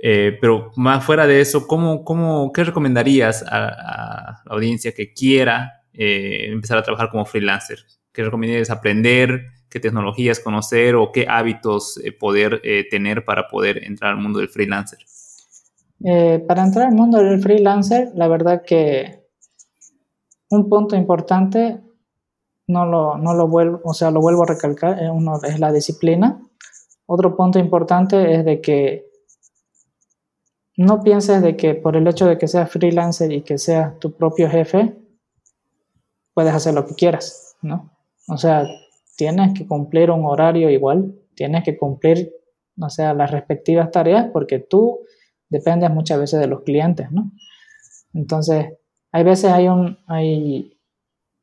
[0.05, 5.85] Eh, pero más fuera de eso, ¿cómo, cómo, ¿qué recomendarías a, la audiencia que quiera
[5.93, 7.79] eh, empezar a trabajar como freelancer?
[8.11, 9.43] ¿Qué recomendarías aprender?
[9.71, 14.49] ¿Qué tecnologías conocer o qué hábitos eh, poder tener para poder entrar al mundo del
[14.49, 14.99] freelancer?
[16.49, 19.23] para entrar al mundo del freelancer, la verdad que
[20.51, 21.81] un punto importante,
[22.67, 26.43] no lo, no lo vuelvo, o sea, lo vuelvo a recalcar, uno es la disciplina.
[27.07, 29.12] Otro punto importante es de que
[30.77, 34.13] no pienses de que por el hecho de que seas freelancer y que seas tu
[34.13, 34.97] propio jefe,
[36.35, 37.91] puedes hacer lo que quieras, ¿no?
[38.29, 38.67] O sea,
[39.17, 42.33] tienes que cumplir un horario igual, tienes que cumplir,
[42.81, 45.01] o sea, las respectivas tareas porque tú
[45.49, 47.31] dependes muchas veces de los clientes, ¿no?
[48.15, 48.67] Entonces,
[49.11, 50.79] hay veces hay un, hay,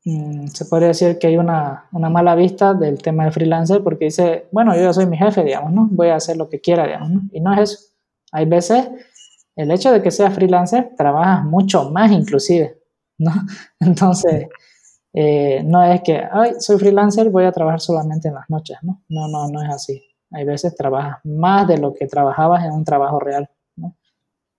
[0.06, 4.06] mm, se podría decir que hay una, una, mala vista del tema de freelancer porque
[4.06, 5.88] dice, bueno, yo ya soy mi jefe, digamos, ¿no?
[5.92, 7.22] Voy a hacer lo que quiera, digamos, ¿no?
[7.32, 7.86] Y no es eso.
[8.32, 8.90] Hay veces
[9.60, 12.82] el hecho de que seas freelancer, trabajas mucho más inclusive,
[13.18, 13.34] ¿no?
[13.82, 14.48] Entonces,
[15.12, 19.04] eh, no es que, ay, soy freelancer, voy a trabajar solamente en las noches, ¿no?
[19.10, 20.02] No, no, no es así.
[20.32, 23.98] Hay veces trabajas más de lo que trabajabas en un trabajo real, ¿no?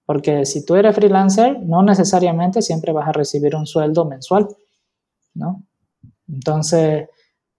[0.04, 4.48] Porque si tú eres freelancer, no necesariamente siempre vas a recibir un sueldo mensual,
[5.32, 5.64] ¿no?
[6.28, 7.08] Entonces,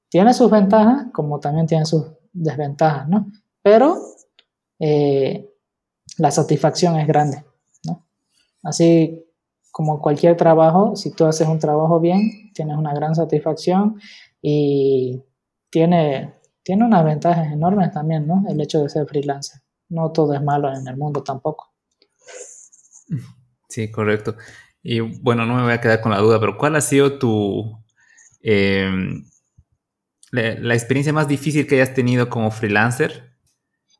[0.09, 3.25] tiene sus ventajas como también tiene sus desventajas, ¿no?
[3.63, 3.97] Pero
[4.77, 5.50] eh,
[6.17, 7.43] la satisfacción es grande.
[8.63, 9.25] Así
[9.71, 13.99] como cualquier trabajo, si tú haces un trabajo bien, tienes una gran satisfacción
[14.41, 15.23] y
[15.69, 18.43] tiene, tiene unas ventajas enormes también, ¿no?
[18.47, 19.61] El hecho de ser freelancer.
[19.89, 21.73] No todo es malo en el mundo tampoco.
[23.69, 24.35] Sí, correcto.
[24.83, 27.79] Y bueno, no me voy a quedar con la duda, pero ¿cuál ha sido tu...
[28.41, 29.25] Em,
[30.31, 33.30] la, experiencia más difícil que hayas tenido como freelancer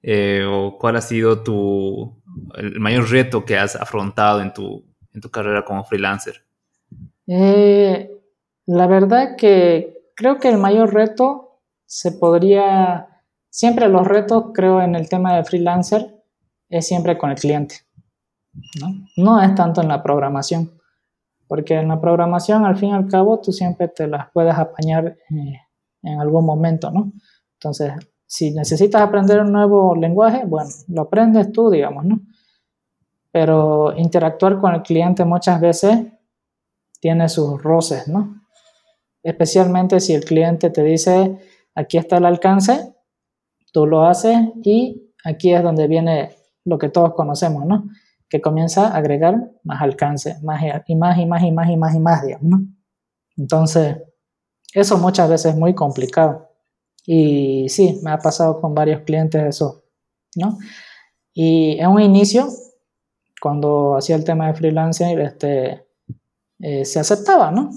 [0.03, 2.21] eh, o cuál ha sido tu
[2.55, 4.83] el mayor reto que has afrontado en tu
[5.13, 6.43] en tu carrera como freelancer?
[7.27, 8.09] Eh,
[8.65, 14.95] la verdad que creo que el mayor reto se podría, siempre los retos creo en
[14.95, 16.23] el tema de freelancer
[16.69, 17.75] es siempre con el cliente,
[18.79, 18.93] ¿no?
[19.17, 20.71] No es tanto en la programación,
[21.47, 25.17] porque en la programación al fin y al cabo tú siempre te las puedes apañar
[25.29, 25.59] eh,
[26.03, 27.11] en algún momento, ¿no?
[27.55, 27.93] Entonces,
[28.31, 32.21] si necesitas aprender un nuevo lenguaje, bueno, lo aprendes tú, digamos, ¿no?
[33.29, 36.07] Pero interactuar con el cliente muchas veces
[37.01, 38.41] tiene sus roces, ¿no?
[39.21, 41.39] Especialmente si el cliente te dice,
[41.75, 42.95] aquí está el alcance,
[43.73, 47.89] tú lo haces y aquí es donde viene lo que todos conocemos, ¿no?
[48.29, 51.95] Que comienza a agregar más alcance, más y más y más y más y más
[51.95, 52.61] y más, digamos, ¿no?
[53.35, 53.97] Entonces,
[54.73, 56.50] eso muchas veces es muy complicado.
[57.05, 59.83] Y sí, me ha pasado con varios clientes eso,
[60.35, 60.57] ¿no?
[61.33, 62.47] Y en un inicio,
[63.41, 65.85] cuando hacía el tema de freelancing, este,
[66.59, 67.71] eh, se aceptaba, ¿no?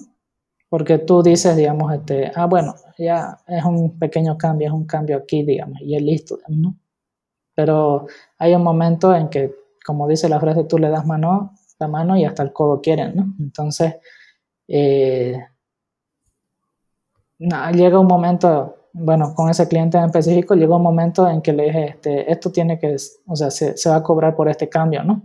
[0.68, 5.16] Porque tú dices, digamos, este, ah, bueno, ya es un pequeño cambio, es un cambio
[5.16, 6.76] aquí, digamos, y es listo, ¿no?
[7.54, 8.06] Pero
[8.38, 9.54] hay un momento en que,
[9.86, 13.14] como dice la frase, tú le das mano, la mano y hasta el codo quieren,
[13.16, 13.34] ¿no?
[13.38, 13.94] Entonces,
[14.68, 15.38] eh,
[17.38, 21.64] llega un momento, bueno, con ese cliente en específico, llegó un momento en que le
[21.64, 25.02] dije, este, esto tiene que, o sea, se, se va a cobrar por este cambio,
[25.02, 25.24] ¿no?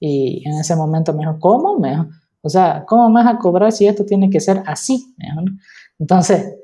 [0.00, 1.78] Y en ese momento me dijo, ¿cómo?
[1.78, 2.06] Me dijo,
[2.42, 5.14] o sea, ¿cómo me vas a cobrar si esto tiene que ser así?
[5.18, 5.42] ¿no?
[6.00, 6.56] Entonces,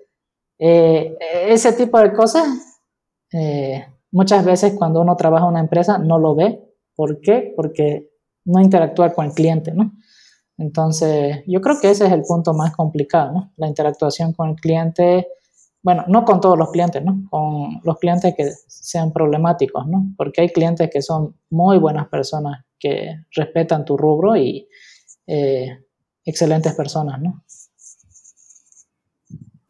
[0.59, 1.17] eh,
[1.49, 2.45] ese tipo de cosas,
[3.33, 6.61] eh, muchas veces cuando uno trabaja en una empresa no lo ve.
[6.95, 7.53] ¿Por qué?
[7.57, 8.11] Porque
[8.45, 9.93] no interactúa con el cliente, ¿no?
[10.59, 13.53] Entonces, yo creo que ese es el punto más complicado, ¿no?
[13.57, 15.29] La interactuación con el cliente,
[15.83, 17.25] bueno, no con todos los clientes, ¿no?
[17.29, 20.07] Con los clientes que sean problemáticos, ¿no?
[20.17, 24.69] Porque hay clientes que son muy buenas personas, que respetan tu rubro y
[25.27, 25.85] eh,
[26.25, 27.45] excelentes personas, ¿no?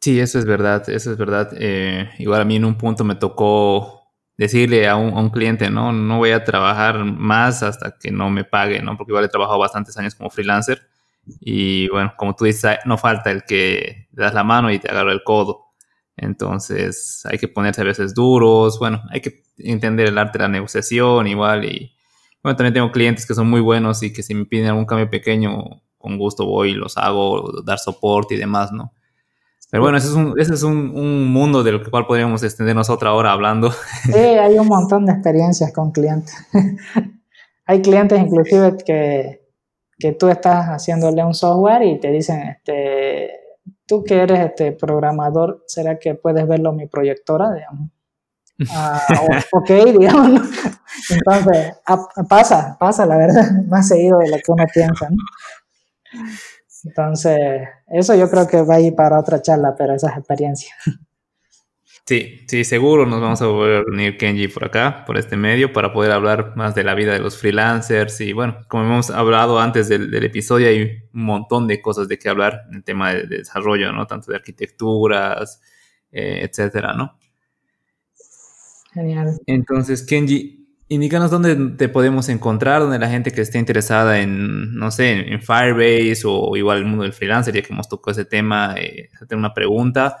[0.01, 1.49] Sí, eso es verdad, eso es verdad.
[1.57, 4.03] Eh, igual a mí en un punto me tocó
[4.37, 8.81] decirle a un, cliente, no, no voy a trabajar más hasta que no me pague,
[8.81, 8.97] ¿no?
[8.97, 10.81] Porque igual he trabajado bastantes años como freelancer
[11.39, 14.89] y bueno, como tú dices, no falta el que le das la mano y te
[14.89, 15.62] agarra el codo.
[16.15, 20.49] Entonces hay que ponerse a veces duros, bueno, hay que entender el arte de la
[20.49, 21.93] negociación igual y
[22.43, 25.09] bueno, también tengo clientes que son muy buenos y que si me piden algún cambio
[25.09, 28.93] pequeño, con gusto voy y los hago, dar soporte y demás, ¿no?
[29.71, 33.31] Pero bueno, ese es un, ese es un, mundo del cual podríamos extendernos otra hora
[33.31, 33.71] hablando.
[34.03, 36.35] Sí, hay un montón de experiencias con clientes.
[37.65, 39.41] hay clientes inclusive que,
[39.97, 43.31] que tú estás haciéndole un software y te dicen, este,
[43.85, 47.53] tú que eres este programador, ¿será que puedes verlo en mi proyectora?
[47.53, 47.89] Digamos.
[48.71, 49.01] Ah,
[49.51, 49.69] ok,
[49.99, 50.41] digamos.
[51.09, 51.75] Entonces,
[52.29, 55.09] pasa, pasa, la verdad, más seguido de lo que uno piensa.
[56.83, 57.37] Entonces,
[57.87, 60.77] eso yo creo que va a ir para otra charla, pero esas experiencias.
[62.05, 65.71] Sí, sí, seguro nos vamos a volver a reunir Kenji por acá, por este medio,
[65.71, 68.19] para poder hablar más de la vida de los freelancers.
[68.19, 70.81] Y bueno, como hemos hablado antes del, episodio, hay
[71.13, 74.05] un montón de cosas de qué hablar en el tema de, desarrollo, ¿no?
[74.05, 75.61] Tanto de arquitecturas,
[76.11, 77.17] eh, etcétera, ¿no?
[78.93, 79.39] Genial.
[79.45, 84.91] Entonces, Kenji, indícanos dónde te podemos encontrar, donde la gente que esté interesada en, no
[84.91, 88.75] sé, en Firebase o igual el mundo del freelancer, ya que hemos tocado ese tema,
[88.77, 90.17] eh, hacer una pregunta,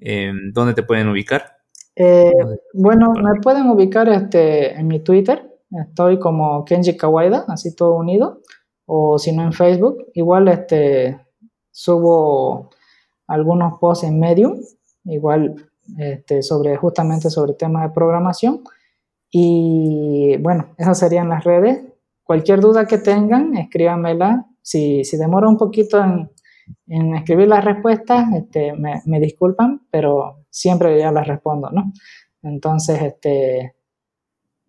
[0.00, 1.56] eh, ¿dónde te pueden ubicar?
[1.96, 2.32] Eh,
[2.72, 8.40] bueno, me pueden ubicar este, en mi Twitter, estoy como Kenji Kawaida, así todo unido,
[8.86, 11.20] o si no en Facebook, igual este,
[11.70, 12.70] subo
[13.26, 14.58] algunos posts en Medium,
[15.04, 18.62] igual este, sobre, justamente sobre temas de programación.
[19.30, 21.80] Y bueno, esas serían las redes.
[22.24, 24.46] Cualquier duda que tengan, escríbanmela.
[24.62, 26.30] Si, si demora un poquito en,
[26.86, 31.92] en escribir las respuestas, este, me, disculpan, pero siempre ya las respondo, ¿no?
[32.42, 33.74] Entonces, este,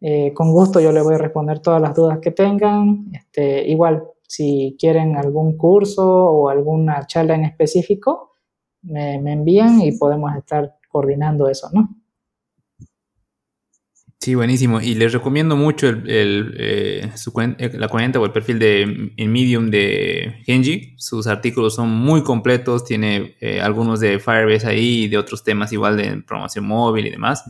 [0.01, 3.11] eh, con gusto yo les voy a responder todas las dudas que tengan.
[3.13, 8.37] Este, igual, si quieren algún curso o alguna charla en específico,
[8.83, 12.00] me envían y podemos estar coordinando eso, ¿no?
[14.21, 14.79] Sí, buenísimo.
[14.79, 17.11] Y les recomiendo mucho el, eh,
[17.57, 20.93] eh, la cuenta o el perfil de Medium de Genji.
[20.99, 22.85] Sus artículos son muy completos.
[22.85, 27.09] Tiene eh, algunos de Firebase ahí y de otros temas igual de programación móvil y
[27.09, 27.43] demás.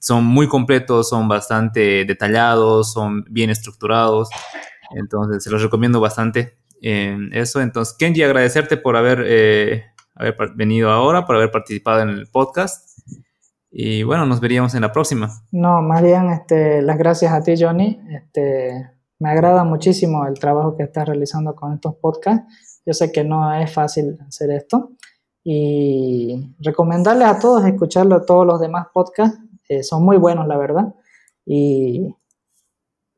[0.00, 4.28] son muy completos, son bastante detallados, son bien estructurados.
[4.96, 7.62] Entonces, se los recomiendo bastante eso.
[7.62, 12.86] Entonces, Kenji, agradecerte por haber haber venido ahora, por haber participado en el podcast.
[13.70, 15.30] Y bueno, nos veríamos en la próxima.
[15.52, 20.76] No, más bien este, las gracias a ti, Johnny, este, me agrada muchísimo el trabajo
[20.76, 22.80] que estás realizando con estos podcasts.
[22.86, 24.92] Yo sé que no es fácil hacer esto
[25.44, 29.38] y recomendarles a todos escucharlo todos los demás podcasts.
[29.68, 30.94] Eh, son muy buenos, la verdad.
[31.44, 32.14] Y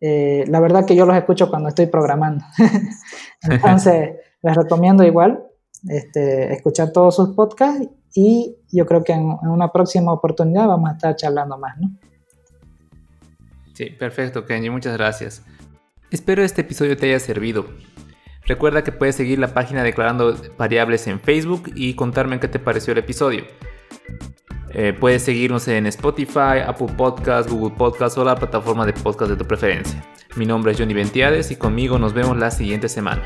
[0.01, 2.45] eh, la verdad que yo los escucho cuando estoy programando.
[3.43, 5.45] Entonces, les recomiendo igual
[5.89, 10.93] este, escuchar todos sus podcasts y yo creo que en, una próxima oportunidad vamos a
[10.95, 11.91] estar charlando más, ¿no?
[13.75, 15.45] Sí, perfecto, Kenji, muchas gracias.
[16.11, 17.67] Espero este episodio te haya servido.
[18.47, 22.93] Recuerda que puedes seguir la página Declarando Variables en Facebook y contarme qué te pareció
[22.93, 23.45] el episodio.
[24.73, 29.37] Eh, puedes seguirnos en Spotify, Apple Podcasts, Google Podcasts o la plataforma de podcast de
[29.37, 30.03] tu preferencia.
[30.37, 33.23] Mi nombre es Johnny Ventiades y conmigo nos vemos la siguiente semana.